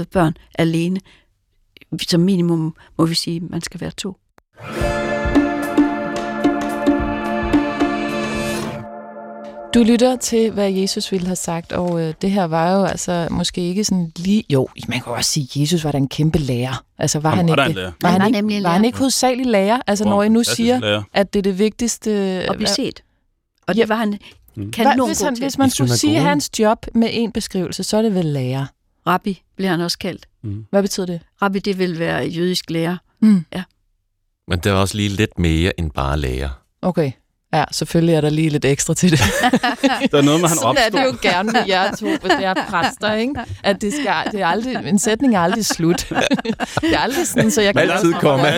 [0.00, 1.00] 20-30 børn alene.
[2.00, 4.16] Som minimum må vi sige, at man skal være to.
[9.74, 13.28] Du lytter til, hvad Jesus ville have sagt, og øh, det her var jo altså
[13.30, 14.44] måske ikke sådan lige...
[14.50, 16.84] Jo, man kan også sige, at Jesus var da en kæmpe lærer.
[16.98, 17.80] Altså var han, han ikke...
[17.80, 19.80] Var, var han, han, ikke, var han ikke hovedsagelig lærer?
[19.86, 21.02] Altså når I nu siger, lærer.
[21.12, 22.10] at det er det vigtigste...
[22.10, 23.02] At blive set.
[23.66, 23.86] Og det ja.
[23.86, 24.18] var han
[24.56, 24.70] mm.
[24.70, 28.14] kanon hvis, han, hvis man skulle sige hans job med en beskrivelse, så er det
[28.14, 28.66] vel lærer.
[29.06, 30.26] Rabbi bliver han også kaldt.
[30.42, 30.64] Mm.
[30.70, 31.20] Hvad betyder det?
[31.42, 32.96] Rabbi, det vil være jødisk lærer.
[33.20, 33.44] Mm.
[33.54, 33.62] Ja.
[34.48, 36.48] Men det er også lige lidt mere end bare lærer.
[36.82, 37.12] Okay.
[37.56, 39.20] Ja, selvfølgelig er der lige lidt ekstra til det.
[40.12, 40.84] der er noget med, han Sådan opstår.
[40.84, 43.34] er det jo gerne med jer to, hvis det er præster, ikke?
[43.62, 46.08] At det, skal, det er aldrig, en sætning er aldrig slut.
[46.80, 47.90] det er aldrig sådan, så jeg kan...
[47.90, 48.44] Altid komme.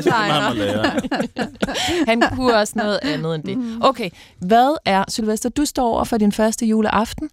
[2.09, 3.59] Han kunne også noget andet end det.
[3.59, 3.83] Mm.
[3.83, 7.31] Okay, hvad er, Sylvester, du står over for din første juleaften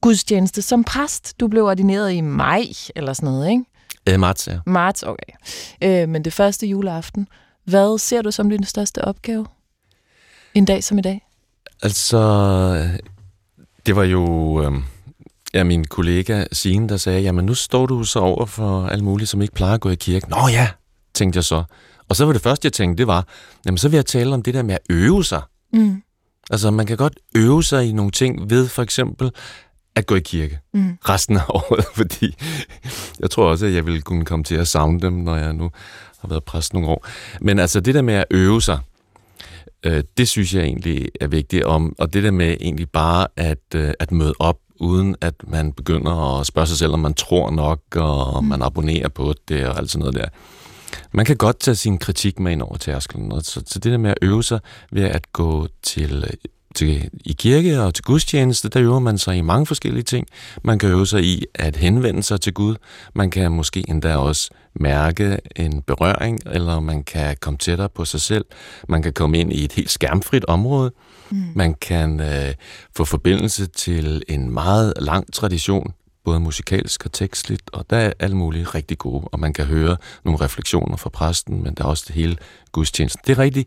[0.00, 1.40] gudstjeneste som præst.
[1.40, 2.64] Du blev ordineret i maj,
[2.96, 3.64] eller sådan noget, ikke?
[4.08, 4.58] Øh, marts, ja.
[4.66, 5.32] Marts, okay.
[5.82, 7.28] Øh, men det første juleaften.
[7.64, 9.46] Hvad ser du som din største opgave?
[10.58, 11.26] En dag som i dag?
[11.82, 12.18] Altså,
[13.86, 14.24] det var jo
[14.62, 14.72] øh,
[15.54, 19.26] ja, min kollega Signe, der sagde, jamen nu står du så over for alle mulige,
[19.26, 20.30] som ikke plejer at gå i kirke.
[20.30, 20.68] Nå ja,
[21.14, 21.64] tænkte jeg så.
[22.08, 23.26] Og så var det første, jeg tænkte, det var,
[23.66, 25.42] jamen så vil jeg tale om det der med at øve sig.
[25.72, 26.02] Mm.
[26.50, 29.30] Altså, man kan godt øve sig i nogle ting ved for eksempel
[29.94, 30.98] at gå i kirke mm.
[31.08, 32.34] resten af året, fordi
[33.20, 35.70] jeg tror også, at jeg ville kunne komme til at savne dem, når jeg nu
[36.20, 37.06] har været præst nogle år.
[37.40, 38.78] Men altså, det der med at øve sig,
[39.84, 43.58] Øh, det synes jeg egentlig er vigtigt, om, og det der med egentlig bare at,
[43.74, 47.50] øh, at møde op, uden at man begynder at spørge sig selv, om man tror
[47.50, 48.48] nok, og mm.
[48.48, 50.28] man abonnerer på det, og alt sådan noget der.
[51.12, 53.40] man kan godt tage sin kritik med ind over tærskelen.
[53.44, 54.60] Så, så det der med at øve sig
[54.92, 56.38] ved at gå til,
[56.74, 60.26] til, i kirke og til gudstjeneste, der øver man sig i mange forskellige ting.
[60.62, 62.76] Man kan øve sig i at henvende sig til Gud.
[63.14, 64.50] Man kan måske endda også
[64.80, 68.44] mærke en berøring, eller man kan komme tættere på sig selv.
[68.88, 70.92] Man kan komme ind i et helt skærmfrit område.
[71.30, 71.42] Mm.
[71.54, 72.54] Man kan øh,
[72.96, 75.92] få forbindelse til en meget lang tradition
[76.24, 79.96] både musikalsk og tekstligt, og der er alle mulige rigtig gode, og man kan høre
[80.24, 82.36] nogle refleksioner fra præsten, men der er også det hele
[82.72, 83.22] gudstjenesten.
[83.26, 83.66] Det er rigtig,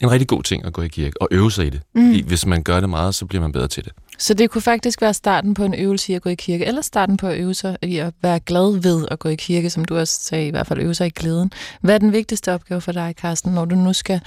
[0.00, 1.80] en rigtig god ting at gå i kirke og øve sig i det.
[1.94, 2.06] Mm.
[2.06, 3.92] Fordi hvis man gør det meget, så bliver man bedre til det.
[4.18, 6.82] Så det kunne faktisk være starten på en øvelse i at gå i kirke, eller
[6.82, 9.84] starten på at øve sig i at være glad ved at gå i kirke, som
[9.84, 11.52] du også sagde, i hvert fald øve sig i glæden.
[11.80, 14.20] Hvad er den vigtigste opgave for dig, Carsten, når du nu skal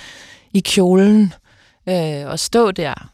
[0.54, 1.34] i kjolen
[1.90, 3.10] øh, og stå der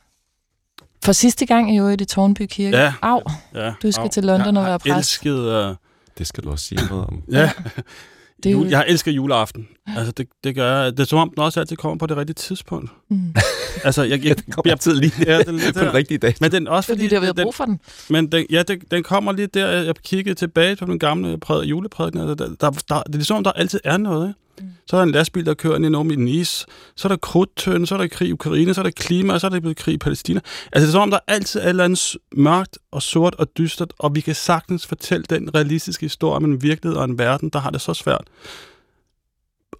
[1.05, 2.77] for sidste gang i øvrigt i Tårnby Kirke.
[2.77, 2.93] Ja.
[3.01, 3.21] Au,
[3.55, 4.09] Ja, du skal au.
[4.09, 4.97] til London jeg og være præst.
[4.97, 5.75] Elsket, uh,
[6.17, 7.23] Det skal du også sige noget om.
[7.31, 7.51] ja,
[8.43, 9.67] Det er jo- Jul, jeg har elsket juleaften.
[9.97, 10.91] Altså, det, det gør jeg.
[10.91, 12.91] Det er som om, den også altid kommer på det rigtige tidspunkt.
[13.09, 13.33] Mm.
[13.83, 15.93] Altså, jeg, jeg, Den kommer altid lige ja, det er lidt på den der.
[15.93, 16.35] rigtige dag.
[16.41, 17.79] Men den også Fordi, fordi, fordi vi har den, brug for den.
[18.09, 19.67] men den, ja, den, den kommer lige der.
[19.67, 22.21] Jeg kiggede tilbage på den gamle præd, juleprædiken.
[22.21, 24.27] Der, der, der, der, det er ligesom, der altid er noget.
[24.27, 24.39] Ikke?
[24.61, 24.69] Mm.
[24.87, 26.65] Så er der en lastbil, der kører ind i noget i Nice.
[26.95, 29.41] Så er der krudtøn, så er der krig i Ukraine, så er der klima, og
[29.41, 30.41] så er der blevet krig i Palæstina.
[30.71, 33.57] Altså, det er som om, der altid er et eller andet mørkt og sort og
[33.57, 37.49] dystert, og vi kan sagtens fortælle den realistiske historie om en virkelighed og en verden,
[37.49, 38.23] der har det så svært.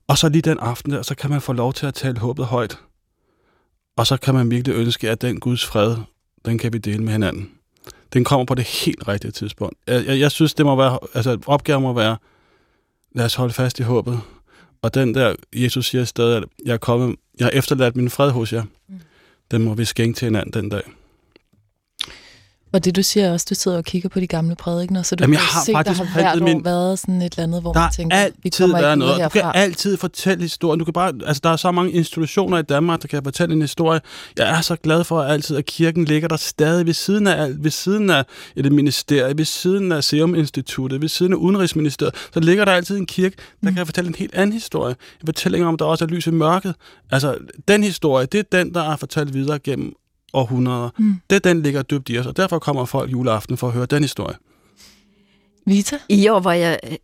[0.08, 2.46] Og så lige den aften der, så kan man få lov til at tale håbet
[2.46, 2.80] højt.
[3.98, 5.96] Og så kan man virkelig ønske, at den Guds fred,
[6.46, 7.52] den kan vi dele med hinanden.
[8.14, 9.78] Den kommer på det helt rigtige tidspunkt.
[9.88, 12.18] Jeg, jeg, jeg synes, det må være, altså opgaven må være,
[13.12, 14.22] lad os holde fast i håbet.
[14.86, 18.32] Og den der, Jesus siger stadig, at jeg er kommet, jeg har efterladt min fred
[18.32, 18.64] hos jer.
[18.64, 19.00] Mm.
[19.52, 20.82] Den må vi skænke til hinanden den dag.
[22.76, 25.24] Og det du siger også, du sidder og kigger på de gamle prædikener, så du
[25.24, 27.44] Jamen, jeg kan har se, der faktisk har hvert år min- været sådan et eller
[27.44, 29.24] andet, hvor Der man tænker, vi altid kommer ikke noget.
[29.24, 29.58] Du kan herfra.
[29.58, 30.80] altid fortælle historien.
[30.80, 33.62] Du kan bare, altså, der er så mange institutioner i Danmark, der kan fortælle en
[33.62, 34.00] historie.
[34.38, 37.44] Jeg er så glad for at altid, at kirken ligger der stadig ved siden af
[37.44, 37.64] alt.
[37.64, 38.24] Ved siden af
[38.56, 42.16] et ministerie, ved siden af Serum Instituttet, ved siden af Udenrigsministeriet.
[42.34, 43.76] Så ligger der altid en kirke, der Mm.
[43.76, 44.96] kan fortælle en helt anden historie.
[45.22, 46.76] En fortælling om, der også er lys i mørket.
[47.12, 47.36] Altså,
[47.68, 49.94] den historie, det er den, der er fortalt videre gennem
[50.36, 50.90] århundreder.
[50.98, 51.16] Mm.
[51.30, 54.04] Det den, ligger dybt i os, og derfor kommer folk juleaften for at høre den
[54.04, 54.36] historie.
[55.66, 55.98] Vita?
[56.10, 56.98] I år var jeg øh,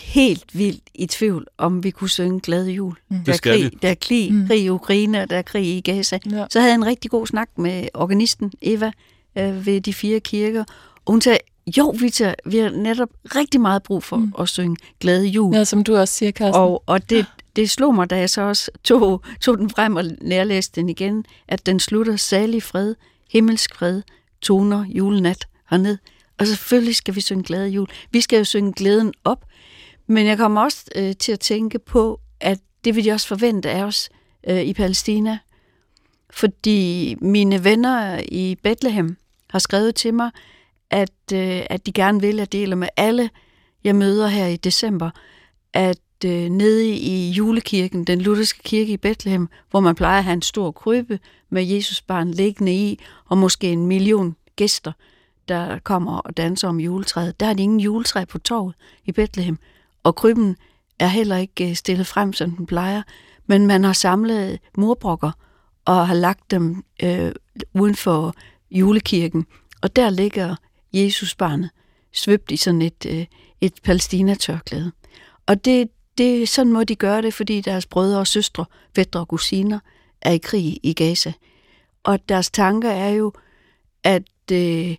[0.00, 2.94] helt vildt i tvivl, om vi kunne synge Glade Jul.
[3.10, 3.16] Mm.
[3.26, 4.46] Der er krig, der er krig, Mm.
[4.46, 6.18] krig i Ukraine, og der er krig i Gaza.
[6.30, 6.46] Ja.
[6.50, 8.92] Så havde jeg en rigtig god snak med organisten Eva
[9.38, 10.64] øh, ved de fire kirker.
[11.04, 11.38] Og hun sagde,
[11.78, 14.22] jo, Vita, vi har netop rigtig meget brug for Mm.
[14.22, 14.32] mm.
[14.38, 15.54] at synge Glade Jul.
[15.54, 16.62] ja, som du også siger, Carsten.
[16.62, 20.04] Og, og det, det slog mig, da jeg så også tog, tog den frem og
[20.20, 22.94] nærlæste den igen, at den slutter salig fred,
[23.30, 24.02] himmelsk fred,
[24.42, 25.98] toner julenat herned.
[26.38, 27.86] Og selvfølgelig skal vi synge glade jul.
[28.10, 29.44] Vi skal jo synge glæden op.
[30.06, 33.70] Men jeg kommer også øh, til at tænke på, at det vil de også forvente
[33.70, 34.08] af os
[34.48, 35.38] øh, i Palæstina.
[36.30, 39.16] Fordi mine venner i Bethlehem
[39.50, 40.30] har skrevet til mig,
[40.90, 43.30] at, øh, at de gerne vil, at dele deler med alle,
[43.84, 45.10] jeg møder her i december,
[45.72, 50.32] at øh, nede i julekirken, den lutherske kirke i Bethlehem, hvor man plejer at have
[50.32, 51.18] en stor krybbe
[51.50, 54.92] med Jesusbarn liggende i, og måske en million gæster,
[55.48, 57.40] der kommer og danser om juletræet.
[57.40, 58.74] Der er de ingen juletræ på torvet
[59.04, 59.58] i Bethlehem,
[60.02, 60.56] og krybben
[60.98, 63.02] er heller ikke øh, stillet frem, som den plejer,
[63.46, 65.30] men man har samlet murbrokker
[65.84, 67.32] og har lagt dem øh,
[67.74, 68.34] uden for
[68.70, 69.46] julekirken,
[69.82, 70.56] og der ligger
[70.96, 71.70] Jesusbarnet
[72.12, 73.26] svøbt i sådan et, øh,
[73.60, 74.92] et palæstinatørklæde.
[75.46, 75.88] Og det,
[76.18, 78.64] det, sådan må de gøre det, fordi deres brødre og søstre,
[78.96, 79.78] fædre og kusiner
[80.20, 81.32] er i krig i Gaza.
[82.02, 83.32] Og deres tanker er jo,
[84.04, 84.96] at, øh,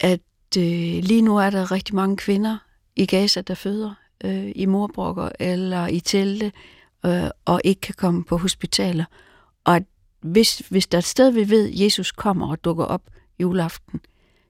[0.00, 0.20] at
[0.58, 2.58] øh, lige nu er der rigtig mange kvinder
[2.96, 6.52] i Gaza, der føder øh, i morbrokker eller i telte,
[7.06, 9.04] øh, og ikke kan komme på hospitaler.
[9.64, 9.82] Og at
[10.20, 13.02] hvis, hvis der er et sted, vi ved, at Jesus kommer og dukker op
[13.38, 14.00] juleaften,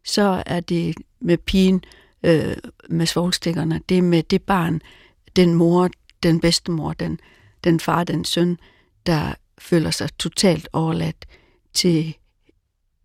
[0.06, 1.84] så er det med pigen
[2.22, 2.56] øh,
[2.88, 3.80] med svovlstikkerne.
[3.88, 4.80] Det er med det barn,
[5.36, 5.90] den mor,
[6.22, 7.20] den bedste mor, den,
[7.64, 8.58] den far, den søn,
[9.06, 11.26] der føler sig totalt overladt
[11.74, 12.16] til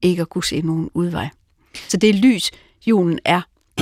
[0.01, 1.29] ikke at kunne se nogen udvej.
[1.89, 2.51] Så det lys,
[2.87, 3.41] julen er.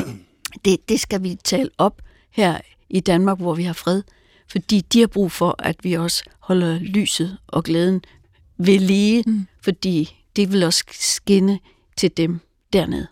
[0.66, 2.02] Det, det skal vi tale op
[2.32, 2.60] her
[2.90, 4.04] i Danmark, hvor vi har fred.
[4.48, 8.02] Fordi de har brug for, at vi også holder lyset og glæden
[8.58, 9.48] ved lige, mm.
[9.62, 11.60] fordi det vil også skinne
[11.98, 12.40] til dem
[12.74, 13.08] dernede.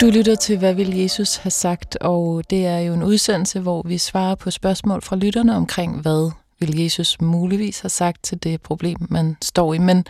[0.00, 3.82] Du lytter til, hvad vil Jesus have sagt, og det er jo en udsendelse, hvor
[3.86, 8.62] vi svarer på spørgsmål fra lytterne omkring, hvad vil Jesus muligvis have sagt til det
[8.62, 9.78] problem, man står i.
[9.78, 10.04] Men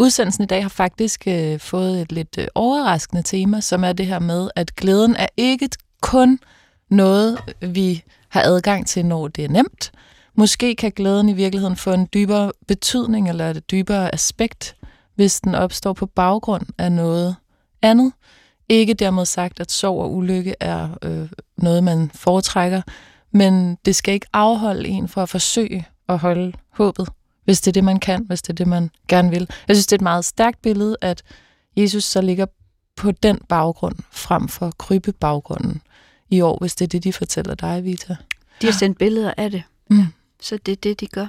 [0.00, 4.06] Udsendelsen i dag har faktisk øh, fået et lidt øh, overraskende tema, som er det
[4.06, 5.68] her med, at glæden er ikke
[6.02, 6.38] kun
[6.90, 9.92] noget, vi har adgang til, når det er nemt.
[10.38, 14.76] Måske kan glæden i virkeligheden få en dybere betydning eller et dybere aspekt,
[15.14, 17.36] hvis den opstår på baggrund af noget
[17.82, 18.12] andet.
[18.68, 22.82] Ikke dermed sagt, at sorg og ulykke er øh, noget, man foretrækker,
[23.32, 27.08] men det skal ikke afholde en for at forsøge at holde håbet,
[27.44, 29.48] hvis det er det, man kan, hvis det er det, man gerne vil.
[29.68, 31.22] Jeg synes, det er et meget stærkt billede, at
[31.76, 32.46] Jesus så ligger
[32.96, 35.82] på den baggrund, frem for krybebaggrunden
[36.30, 38.16] i år, hvis det er det, de fortæller dig, Vita.
[38.62, 40.06] De har sendt billeder af det, Mm.
[40.42, 41.26] Så det er det, de gør.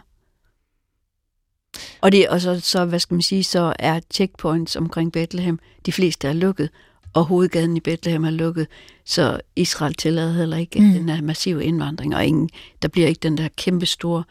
[2.02, 5.92] Og, det, og så, så, hvad skal man sige, så er checkpoints omkring Bethlehem, de
[5.92, 6.70] fleste er lukket,
[7.14, 8.68] og hovedgaden i Bethlehem er lukket,
[9.06, 10.92] så Israel tillader heller ikke Mm.
[10.94, 12.50] den her massive indvandring, og ingen,
[12.82, 14.24] der bliver ikke den der kæmpe store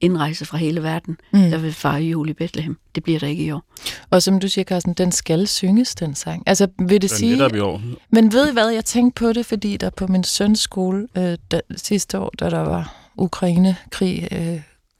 [0.00, 1.38] indrejse fra hele verden, Mm.
[1.40, 2.78] der vil fejre jul i Bethlehem.
[2.94, 3.62] Det bliver der ikke i år.
[4.10, 6.42] Og som du siger, Carsten, den skal synges, den sang.
[6.46, 7.56] Altså, vil det er sige...
[7.56, 7.82] i år.
[8.10, 11.38] Men ved I hvad, jeg tænkte på det, fordi der på min søns skole øh,
[11.50, 14.54] da, sidste år, da der var Ukraine-krig øh,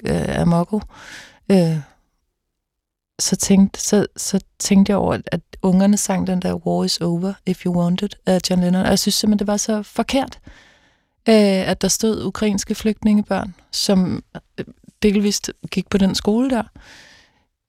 [0.05, 0.81] øh, af Mokko,
[1.51, 1.79] øh,
[3.19, 7.33] så, tænkte, så, så tænkte jeg over, at ungerne sang den der War is over,
[7.47, 8.83] if you want it, af John Lennon.
[8.83, 10.39] Og jeg synes simpelthen, det var så forkert,
[11.29, 14.25] øh, at der stod ukrainske flygtningebørn, som
[14.59, 14.65] øh,
[15.03, 16.63] delvist gik på den skole der.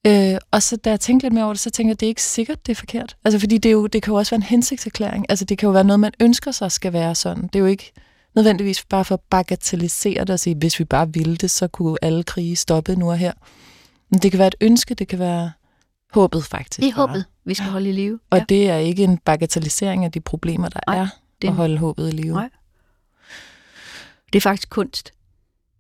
[0.08, 2.06] Øh, og så da jeg tænkte lidt mere over det, så tænkte jeg, at det
[2.06, 3.18] er ikke sikkert, det er forkert.
[3.24, 5.26] Altså fordi det, er jo, det kan jo også være en hensigtserklæring.
[5.30, 7.44] Altså det kan jo være noget, man ønsker sig skal være sådan.
[7.44, 7.94] Det er jo ikke
[8.38, 11.98] nødvendigvis bare for at bagatellisere det og sige, hvis vi bare ville det, så kunne
[12.02, 13.34] alle krige stoppe nu og her.
[14.10, 15.52] Men det kan være et ønske, det kan være
[16.14, 16.80] håbet faktisk.
[16.80, 17.08] Det er bare.
[17.08, 18.20] håbet, vi skal holde i live.
[18.30, 21.08] Og det er ikke en bagatellisering af de problemer, der Nej, er
[21.42, 22.34] det- at holde håbet i live.
[22.34, 22.50] Nej.
[24.34, 25.14] Det er faktisk kunst.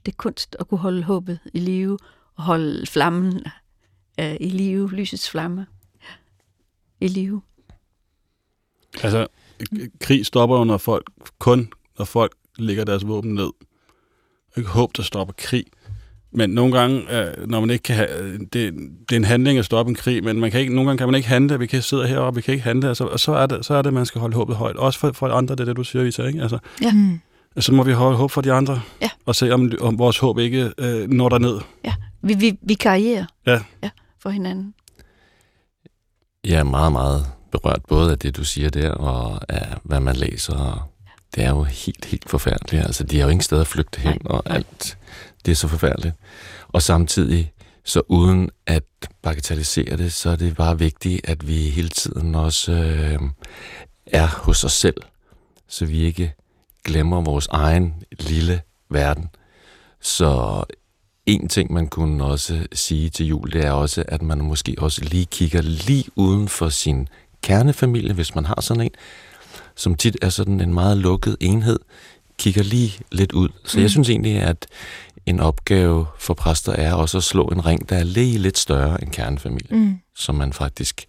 [0.06, 1.98] Det er kunst at kunne holde håbet i live,
[2.36, 3.44] og holde flammen
[4.20, 5.66] øh, i live, lysets flamme
[7.02, 7.42] i live.
[9.04, 9.28] Altså,
[10.02, 13.50] krig stopper jo, når folk, kun når folk lægger deres våben ned.
[14.58, 15.64] Ikke håb, der stopper krig.
[16.32, 19.66] Men nogle gange, øh, når man ikke kan have, det, det er en handling at
[19.66, 21.82] stoppe en krig, men man kan ikke, nogle gange kan man ikke handle, vi kan
[21.82, 24.06] sidde heroppe, vi kan ikke handle, altså, og så er, det, så er det, man
[24.06, 24.76] skal holde håbet højt.
[24.76, 26.42] Også for, for andre, det er det, du siger, Vita, ikke?
[26.42, 26.92] Altså, Ja.
[26.92, 27.20] Mm.
[27.60, 29.10] så må vi holde håb for de andre, Ja.
[29.26, 31.60] og se, om, om vores håb ikke øh, når derned.
[31.86, 33.60] Ja, vi, vi, vi karrierer Ja.
[33.84, 33.90] Ja,
[34.22, 34.74] for hinanden.
[36.46, 40.16] Jeg er meget, meget berørt både af det, du siger der, og af hvad man
[40.16, 40.90] læser.
[41.36, 42.84] Det er jo helt, helt forfærdeligt.
[42.84, 44.56] Altså, de har jo ingen sted at flygte hen, Nej, og nej.
[44.56, 44.98] alt.
[45.46, 46.16] Det er så forfærdeligt.
[46.68, 47.52] Og samtidig,
[47.84, 48.84] så uden at
[49.22, 53.20] bagatellisere det, så er det bare vigtigt, at vi hele tiden også øh,
[54.06, 55.02] er hos os selv,
[55.68, 56.34] så vi ikke
[56.84, 59.30] glemmer vores egen lille verden.
[60.02, 60.64] Så
[61.26, 65.04] en ting, man kunne også sige til jul, det er også, at man måske også
[65.04, 67.08] lige kigger lige uden for sin
[67.42, 68.92] kernefamilie, hvis man har sådan en,
[69.78, 71.80] som tit er sådan en meget lukket enhed,
[72.38, 73.50] kigger lige lidt ud.
[73.66, 74.68] Så jeg synes egentlig, at
[75.26, 79.02] en opgave for præster er også at slå en ring, der er lige lidt større
[79.04, 80.00] end kernefamilie, Mm.
[80.16, 81.06] som man faktisk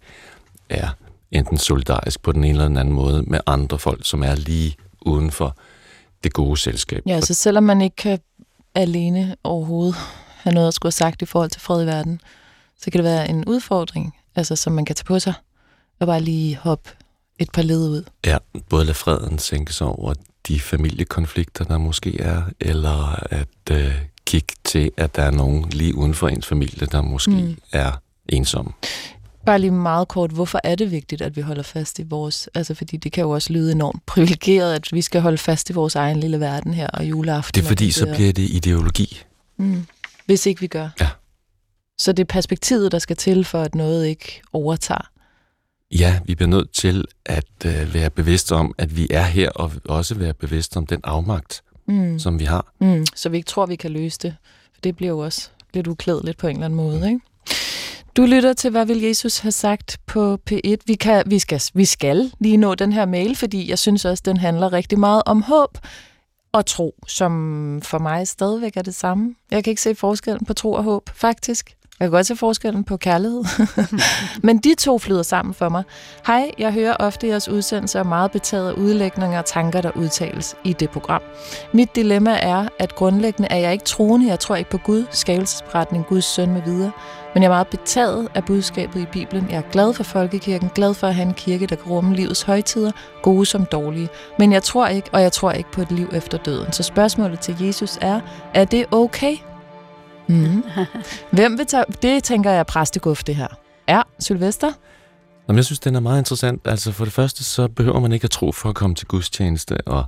[0.69, 0.89] er
[1.31, 4.75] enten solidarisk på den ene eller den anden måde med andre folk, som er lige
[5.01, 5.57] uden for
[6.23, 7.03] det gode selskab.
[7.05, 8.19] Ja, så selvom man ikke kan
[8.75, 9.95] alene overhovedet
[10.37, 12.21] have noget at skulle have sagt i forhold til fred i verden,
[12.81, 15.33] så kan det være en udfordring, altså som man kan tage på sig,
[15.99, 16.89] og bare lige hoppe
[17.39, 18.03] et par led ud.
[18.25, 18.37] Ja,
[18.69, 20.13] både lade freden sænke sig over
[20.47, 23.93] de familiekonflikter, der måske er, eller at øh,
[24.25, 27.57] kigge til, at der er nogen lige uden for ens familie, der måske Mm.
[27.71, 27.91] er
[28.29, 28.71] ensomme.
[29.45, 32.49] Bare lige meget kort, hvorfor er det vigtigt, at vi holder fast i vores...
[32.55, 35.73] Altså, fordi det kan jo også lyde enormt privilegeret, at vi skal holde fast i
[35.73, 37.55] vores egen lille verden her, og juleaften.
[37.61, 39.21] Det er fordi, så bliver det ideologi.
[39.57, 39.85] Mm.
[40.25, 40.89] Hvis ikke vi gør.
[41.01, 41.09] Ja.
[41.99, 45.09] Så det er perspektivet, der skal til, for at noget ikke overtager.
[45.91, 49.71] Ja, vi bliver nødt til at øh, være bevidste om, at vi er her, og
[49.85, 52.19] også være bevidste om den afmagt, Mm.
[52.19, 52.73] som vi har.
[52.79, 53.05] Mm.
[53.15, 54.35] Så vi ikke tror, vi kan løse det.
[54.73, 57.19] For det bliver jo også lidt uklædeligt på en eller anden måde, ikke?
[58.17, 60.75] Du lytter til, hvad vil Jesus have sagt på P1.
[60.85, 64.23] Vi, kan, vi, skal, vi skal lige nå den her mail, fordi jeg synes også,
[64.25, 65.77] den handler rigtig meget om håb
[66.51, 69.35] og tro, som for mig stadigvæk er det samme.
[69.51, 71.75] Jeg kan ikke se forskellen på tro og håb, faktisk.
[71.99, 73.43] Jeg kan godt se forskellen på kærlighed.
[74.47, 75.83] Men de to flyder sammen for mig.
[76.27, 80.89] Hej, jeg hører ofte jeres udsendelser meget betaget udlægninger og tanker, der udtales i det
[80.89, 81.21] program.
[81.73, 84.27] Mit dilemma er, at grundlæggende er jeg ikke troende.
[84.27, 86.91] Jeg tror ikke på Gud, skabelsesberetning, Guds søn med videre.
[87.33, 89.47] Men jeg er meget betaget af budskabet i Bibelen.
[89.49, 92.41] Jeg er glad for folkekirken, glad for at have en kirke, der kan rumme livets
[92.41, 92.91] højtider,
[93.21, 94.09] gode som dårlige.
[94.39, 96.73] Men jeg tror ikke, og jeg tror ikke på et liv efter døden.
[96.73, 98.19] Så spørgsmålet til Jesus er,
[98.53, 99.37] er det okay?
[100.29, 100.63] Mm.
[101.31, 103.47] Hvem vil tage, det tænker jeg er præsteguf, det her.
[103.87, 104.03] er.
[104.19, 104.71] Sylvester?
[105.47, 106.61] Jamen, jeg synes, den er meget interessant.
[106.65, 109.77] Altså for det første, så behøver man ikke at tro for at komme til gudstjeneste,
[109.85, 110.05] og,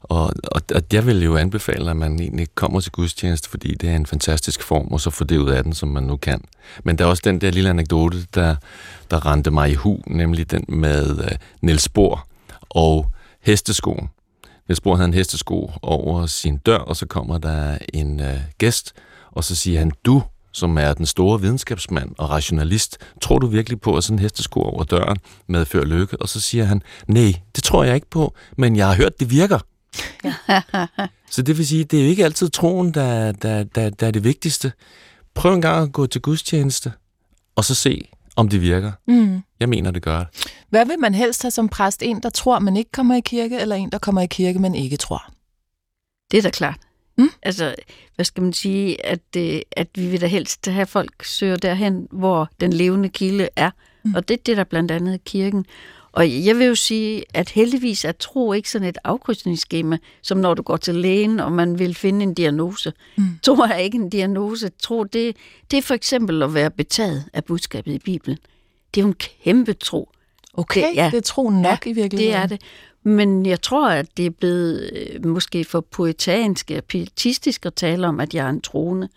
[0.00, 3.90] og, og, og jeg vil jo anbefale, at man egentlig kommer til gudstjeneste, fordi det
[3.90, 6.40] er en fantastisk form, og så får det ud af den, som man nu kan.
[6.84, 8.56] Men der er også den der lille anekdote, der,
[9.10, 11.26] der rendte mig i hu, nemlig den med uh,
[11.60, 12.26] Niels Bohr
[12.60, 13.10] og
[13.40, 14.10] hesteskoen.
[14.68, 18.26] Niels Bohr havde en hestesko over sin dør, og så kommer der en uh,
[18.58, 18.94] gæst,
[19.34, 20.22] og så siger han, du
[20.54, 24.60] som er den store videnskabsmand og rationalist, tror du virkelig på, at sådan en hestesko
[24.60, 25.16] over døren
[25.46, 26.16] medfører lykke?
[26.22, 29.30] Og så siger han, nej, det tror jeg ikke på, men jeg har hørt, det
[29.30, 29.58] virker.
[31.34, 34.10] så det vil sige, det er jo ikke altid troen, der, der, der, der er
[34.10, 34.72] det vigtigste.
[35.34, 36.92] Prøv en gang at gå til gudstjeneste,
[37.56, 38.92] og så se, om det virker.
[39.06, 39.42] Mm.
[39.60, 40.28] Jeg mener, det gør det.
[40.70, 42.02] Hvad vil man helst have som præst?
[42.02, 44.74] En, der tror, man ikke kommer i kirke, eller en, der kommer i kirke, men
[44.74, 45.32] ikke tror?
[46.30, 46.80] Det er da klart.
[47.18, 47.28] Mm.
[47.42, 47.74] Altså,
[48.14, 52.08] hvad skal man sige, at, øh, at vi vil da helst have folk søger derhen,
[52.10, 53.70] hvor den levende kilde er.
[54.04, 54.14] Mm.
[54.14, 55.66] Og det er det, der blandt andet kirken.
[56.12, 60.54] Og jeg vil jo sige, at heldigvis er tro ikke sådan et afkrydsningsskema, som når
[60.54, 62.92] du går til lægen, og man vil finde en diagnose.
[63.16, 63.24] Mm.
[63.42, 64.70] Tro er ikke en diagnose.
[64.82, 65.36] Tro, det,
[65.70, 68.38] det er for eksempel at være betaget af budskabet i Bibelen.
[68.94, 70.10] Det er jo en kæmpe tro.
[70.54, 71.08] Okay, Det- ja.
[71.10, 72.32] det er tro nok Ja, i virkeligheden.
[72.34, 72.60] Det er det.
[73.04, 78.06] Men jeg tror, at det er blevet øh, måske for poetansk og pietistisk at tale
[78.06, 79.08] om, at jeg er en troende.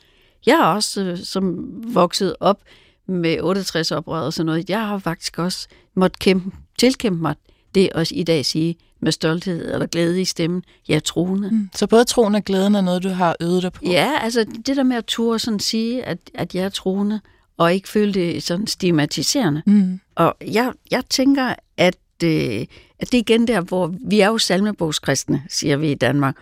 [0.45, 2.59] Jeg er også øh, som vokset op
[3.07, 4.69] med 68 oprør og sådan noget.
[4.69, 7.35] Jeg har faktisk også måttet kæmpe, tilkæmpe mig
[7.75, 11.49] det at i dag sige med stolthed eller glæde i stemmen, jeg er troende.
[11.49, 11.69] Mm.
[11.75, 13.81] Så både troen og glæden er noget, du har øvet dig på?
[13.85, 17.19] Ja, altså det der med at turde sådan sige, at, at jeg er troende,
[17.57, 19.61] og ikke føle det sådan stigmatiserende.
[19.65, 19.99] Mm.
[20.15, 22.65] Og jeg, jeg tænker, at, øh,
[22.99, 26.35] at det er igen der, hvor vi er jo salmebogskristne, siger vi i Danmark.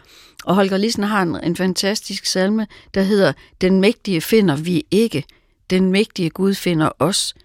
[0.45, 5.23] Og Holger Lissen har en, en fantastisk salme, der hedder, Den mægtige finder vi ikke,
[5.69, 7.35] den mægtige Gud finder os.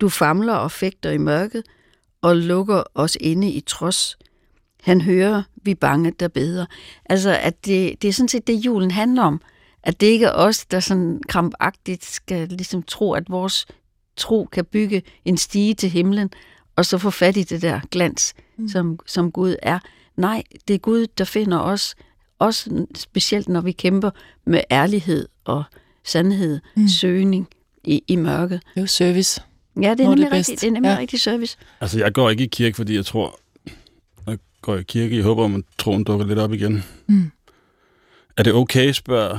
[0.00, 1.62] Du famler og fægter i mørket,
[2.22, 4.18] og lukker os inde i trods.
[4.82, 6.66] Han hører, vi bange, der beder.
[7.04, 9.40] Altså, at det, det er sådan set det, julen handler om.
[9.82, 13.66] At det ikke er os, der sådan krampagtigt skal ligesom tro, at vores
[14.16, 16.30] tro kan bygge en stige til himlen,
[16.78, 18.68] og så få fat i det der glans, mm.
[18.68, 19.78] som, som Gud er.
[20.16, 21.94] Nej, det er Gud, der finder os,
[22.38, 24.10] også specielt når vi kæmper
[24.44, 25.64] med ærlighed og
[26.04, 26.88] sandhed, mm.
[26.88, 27.48] Søgning
[27.84, 28.60] i, i mørket.
[28.74, 29.42] Det er jo service.
[29.76, 30.48] Ja, det er Hvor er det nemlig bedst.
[30.48, 30.60] rigtigt.
[30.60, 30.98] Det er nemlig Ja.
[30.98, 31.56] rigtig service.
[31.80, 33.38] Altså, jeg går ikke i kirke, fordi jeg tror...
[34.26, 36.84] Jeg går i kirke i håber om, at troen dukker lidt op igen.
[37.06, 37.30] Mm.
[38.36, 39.38] Er det okay, spørger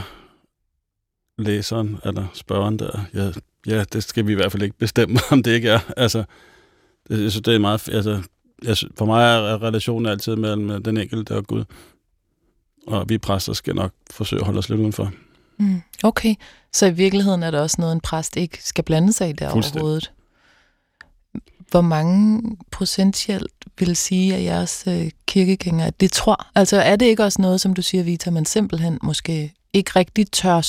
[1.37, 3.05] læseren, eller spørgeren der?
[3.13, 3.31] Ja,
[3.67, 5.79] ja, det skal vi i hvert fald ikke bestemme, om det ikke er.
[5.97, 6.23] Altså,
[7.09, 7.89] jeg synes, det er meget...
[7.89, 8.21] Altså,
[8.63, 11.63] jeg, for mig er relationen altid mellem den enkelte og Gud.
[12.87, 15.11] Og vi præster skal nok forsøge at holde os lidt udenfor.
[15.57, 15.81] Mm.
[16.03, 16.35] Okay,
[16.73, 19.49] så i virkeligheden er der også noget, en præst ikke skal blande sig i der
[19.49, 20.11] overhovedet.
[21.71, 22.41] Hvor mange
[22.71, 26.47] procentielt vil sige, at jeres øh, kirkegængere, det tror?
[26.55, 30.31] Altså er det ikke også noget, som du siger, Vita, man simpelthen måske ikke rigtig
[30.31, 30.61] tør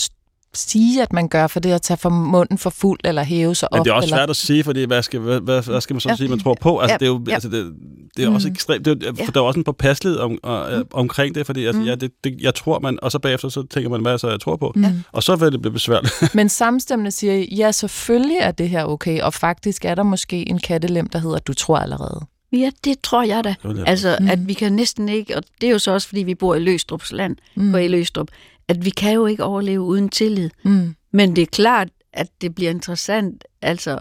[0.55, 3.73] sige, at man gør, for det at tage for munden for fuld, eller hæve sig
[3.73, 3.77] op?
[3.79, 4.17] Men det er også eller...
[4.17, 6.17] svært at sige, fordi hvad skal, hvad, hvad, hvad skal man så Ja.
[6.17, 6.79] sige, man tror på?
[6.79, 6.97] Altså, Ja.
[6.99, 7.35] det er jo Ja.
[7.35, 7.73] altså, det,
[8.17, 8.53] det er også Mm.
[8.55, 8.85] ekstremt.
[8.85, 9.25] Det er, jo- Ja.
[9.25, 10.85] for der er også en påpasselighed om, og, Mm.
[10.93, 11.87] omkring det, fordi altså, Mm.
[11.87, 14.41] ja, det, det, jeg tror man, og så bagefter så tænker man, hvad så jeg
[14.41, 14.73] tror på?
[14.77, 14.85] Mm.
[15.13, 16.15] Og så vil det blive besværligt.
[16.35, 20.49] Men samstemmende siger I, ja, selvfølgelig er det her okay, og faktisk er der måske
[20.49, 22.21] en kattelem, der hedder, du tror allerede.
[22.53, 23.55] Ja, det tror jeg da.
[23.87, 24.25] Altså, Mm.
[24.25, 24.31] mm.
[24.31, 26.59] at vi kan næsten ikke, og det er jo så også, fordi vi bor i
[26.59, 27.65] Løstrups land, Mm.
[27.65, 27.73] mm.
[27.73, 28.29] på Løstrup,
[28.71, 30.51] at vi kan jo ikke overleve uden tillid.
[30.63, 30.95] Mm.
[31.13, 33.99] Men det er klart, at det bliver interessant altså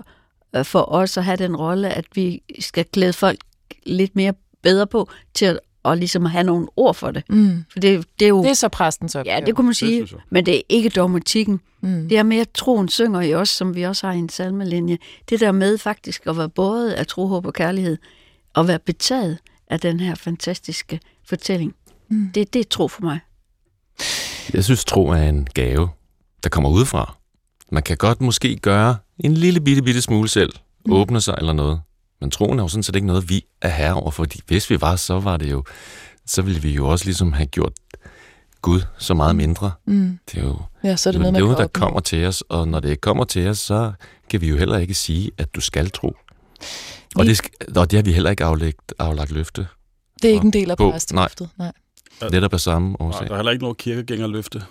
[0.55, 3.39] øh, for os at have den rolle, at vi skal klæde folk
[3.86, 7.24] lidt mere bedre på til at og ligesom have nogle ord for det.
[7.30, 7.65] Mm.
[7.72, 8.43] For det, det er jo...
[8.43, 9.36] Det er så præstens opgave.
[9.36, 10.20] ja, det kunne man sige, jeg.
[10.30, 11.59] men det er ikke dogmatikken.
[11.82, 12.09] Mm.
[12.09, 14.97] Det er mere, at troen synger i os, som vi også har i en salmelinje.
[15.30, 17.97] Det der med faktisk at være både af tro, håb og kærlighed,
[18.53, 19.38] og være betaget
[19.70, 21.76] af den her fantastiske fortælling.
[22.09, 22.32] Mm.
[22.36, 23.20] Det, det er tro for mig.
[24.54, 25.89] Jeg synes, tro er en gave,
[26.43, 27.16] der kommer udefra.
[27.72, 30.54] Man kan godt måske gøre en lille bitte, bitte smule selv,
[30.86, 30.91] Mm.
[30.93, 31.82] åbne sig eller noget.
[32.22, 34.82] Men troen er jo sådan set ikke noget, vi er herre over, fordi hvis vi
[34.82, 35.64] var, så var det jo,
[36.26, 37.74] så ville vi jo også ligesom have gjort
[38.62, 39.72] Gud så meget mindre.
[39.86, 40.20] Mm.
[40.32, 41.68] Det er jo Ja, så er det noget, kan der opnå.
[41.68, 43.91] kommer til os, og når det kommer til os, så
[44.30, 46.16] kan vi jo heller ikke sige, at du skal tro.
[47.16, 47.41] Og det,
[47.76, 49.68] og det har vi heller ikke aflagt, aflagt løfte.
[50.22, 51.50] Det er ikke en del af præsteløftet.
[51.58, 51.72] Nej.
[52.32, 53.28] Netop af samme Nej, årsag.
[53.28, 54.63] der er heller ikke noget kirkegængerløfte.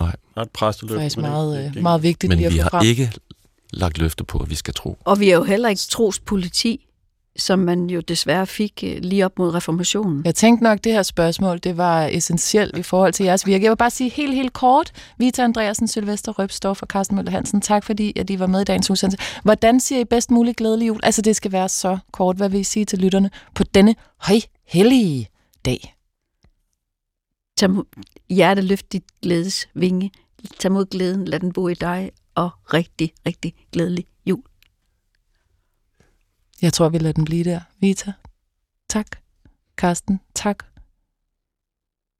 [0.00, 0.12] Nej.
[0.34, 0.94] Der er et præsteløfte.
[0.96, 2.86] Faktisk men ikke meget, øh, meget vigtigt Men at vi har frem.
[2.86, 3.12] ikke
[3.72, 4.98] lagt løfte på, at vi skal tro.
[5.04, 6.84] Og vi er jo heller ikke trospoliti,
[7.36, 10.22] som man jo desværre fik øh, lige op mod reformationen.
[10.24, 13.64] Jeg tænkte nok, det her spørgsmål, det var essentielt i forhold til jeres virke.
[13.64, 14.92] Jeg vil bare sige helt, helt kort.
[15.18, 18.64] Vita Andreasen, Sylvester Røbstorff og Carsten Møller Hansen, tak fordi, at I var med i
[18.64, 19.18] dagens udsendelse.
[19.42, 21.00] Hvordan siger I bedst muligt glædelig jul?
[21.02, 22.36] Altså, det skal være så kort.
[22.36, 25.28] Hvad vil I sige til lytterne på denne højhellige
[25.64, 25.94] dag?
[27.58, 27.84] Tag mod,
[28.28, 30.10] hjerte løft dit glædes vinge.
[30.58, 34.42] Tag mod glæden, lad den bo i dig, og rigtig, rigtig glædelig jul.
[36.62, 37.60] Jeg tror, vi lader den blive der.
[37.80, 38.12] Vita,
[38.88, 39.06] tak.
[39.76, 40.64] Karsten, tak.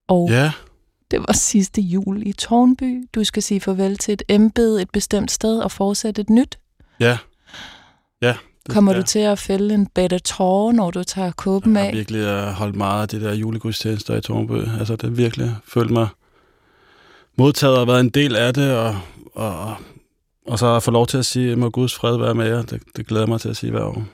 [0.09, 0.53] Og Ja,
[1.11, 3.09] det var sidste jul i Tornby.
[3.15, 6.59] Du skal sige farvel til et embede et bestemt sted og fortsætte et nyt.
[7.01, 7.19] ja.
[8.23, 8.37] Ja.
[8.69, 11.89] Kommer skal du til at fælde en bedre tårer, når du tager kåben Jeg har
[11.89, 11.95] af?
[11.95, 14.79] virkelig øh, holdt meget af det der julegudstjenester i Tornby.
[14.79, 16.09] Altså, det virkelig følt mig
[17.37, 18.97] modtaget og været en del af det, og,
[19.35, 19.75] og,
[20.47, 22.63] og så få lov til at sige, må Guds fred være med jer.
[22.63, 24.05] Det, det glæder mig til at sige hver år.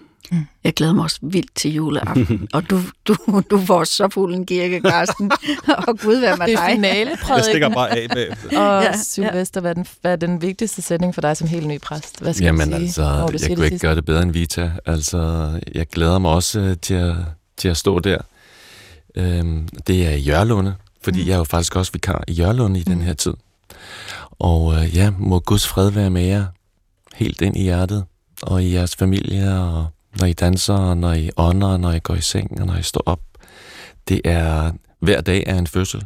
[0.64, 2.48] Jeg glæder mig også vildt til juleaften.
[2.54, 3.16] og du, du,
[3.50, 5.30] du får så fuld en kirke, Karsten.
[5.88, 6.74] og Gud være med Det er dig.
[6.74, 7.72] finaleprædiken.
[7.72, 8.30] bare af bag.
[8.46, 8.92] Og Ja, ja, ja.
[9.02, 12.20] Sylvester, hvad er, den, hvad er den vigtigste sætning for dig som helt ny præst?
[12.20, 13.34] Hvad skal Jamen du sige, altså, jeg kunne
[13.66, 13.86] ikke sidste?
[13.86, 14.72] gøre det bedre end Vita.
[14.86, 17.14] Altså, jeg glæder mig også øh, til at,
[17.56, 18.18] til at stå der.
[19.14, 21.28] Øhm, det er i Jørlunde, fordi Mm.
[21.28, 23.04] jeg er jo faktisk også vikar i Jørlunde i den Mm.
[23.04, 23.34] her tid.
[24.38, 26.44] Og øh, ja, må Guds fred være med jer
[27.14, 28.04] helt ind i hjertet,
[28.42, 29.86] og i jeres familie, og
[30.20, 32.76] når I danser, og når I ånder, og når I går i seng, og når
[32.76, 33.20] I står op.
[34.08, 36.04] Det er, hver dag er en fødsel.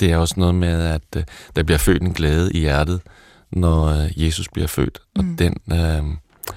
[0.00, 1.22] Det er også noget med, at øh,
[1.56, 3.00] der bliver født en glæde i hjertet,
[3.52, 4.98] når øh, Jesus bliver født.
[5.16, 5.36] Og, Mm.
[5.36, 6.02] den, øh,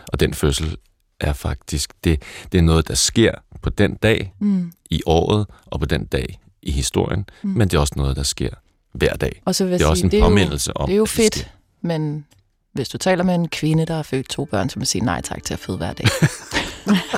[0.07, 0.77] og den fødsel
[1.19, 4.71] er faktisk, det, det er noget, der sker på den dag Mm.
[4.89, 7.49] i året, og på den dag i historien, Mm.
[7.49, 8.49] men det er også noget, der sker
[8.93, 9.41] hver dag.
[9.45, 10.97] Og så vil Det er sige, også en det er jo, påmindelse om, det er
[10.97, 11.51] jo fedt,
[11.81, 12.25] men
[12.73, 15.21] hvis du taler med en kvinde, der har født to børn, så må sige nej
[15.21, 16.07] tak til at føde hver dag.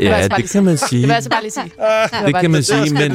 [0.02, 1.00] Ja, altså bare lige det kan man Det sige.
[1.02, 1.72] vil jeg altså bare lige sige.
[2.26, 3.12] Det kan man sige, men,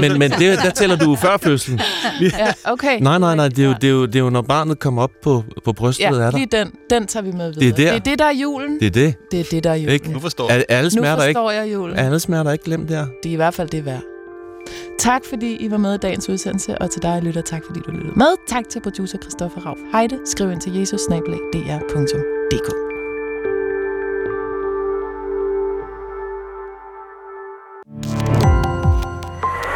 [0.00, 1.80] men, men det, der tæller du jo før fødslen.
[2.20, 2.98] Ja, okay.
[3.00, 5.02] Nej, nej, nej, det er jo, det er jo, det er jo når barnet kommer
[5.02, 6.40] op på, på brystet Ja, af dig.
[6.40, 7.76] lige den, den tager vi med videre.
[7.76, 7.98] Det er der.
[7.98, 8.80] det er det, der er julen.
[8.80, 9.14] Det er det.
[9.30, 9.92] Det er det, der er julen.
[9.92, 10.12] Ikke?
[10.12, 11.96] Nu forstår Er, alle Nu smerter ikke, forstår jeg julen.
[11.96, 13.06] alle smerter ikke glemt der.
[13.22, 14.00] Det er i hvert fald det værd.
[14.98, 17.90] Tak fordi I var med i dagens udsendelse, og til dig, lytter, tak fordi du
[17.90, 18.46] lyttede med.
[18.48, 20.18] Tak til producer Christoffer Rauf Heide.
[20.24, 21.00] Skriv ind til jesus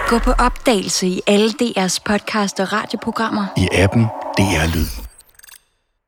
[0.08, 3.46] Gå på opdagelse i alle DR's podcast og radioprogrammer.
[3.56, 4.02] I appen
[4.38, 5.03] DR Lyd.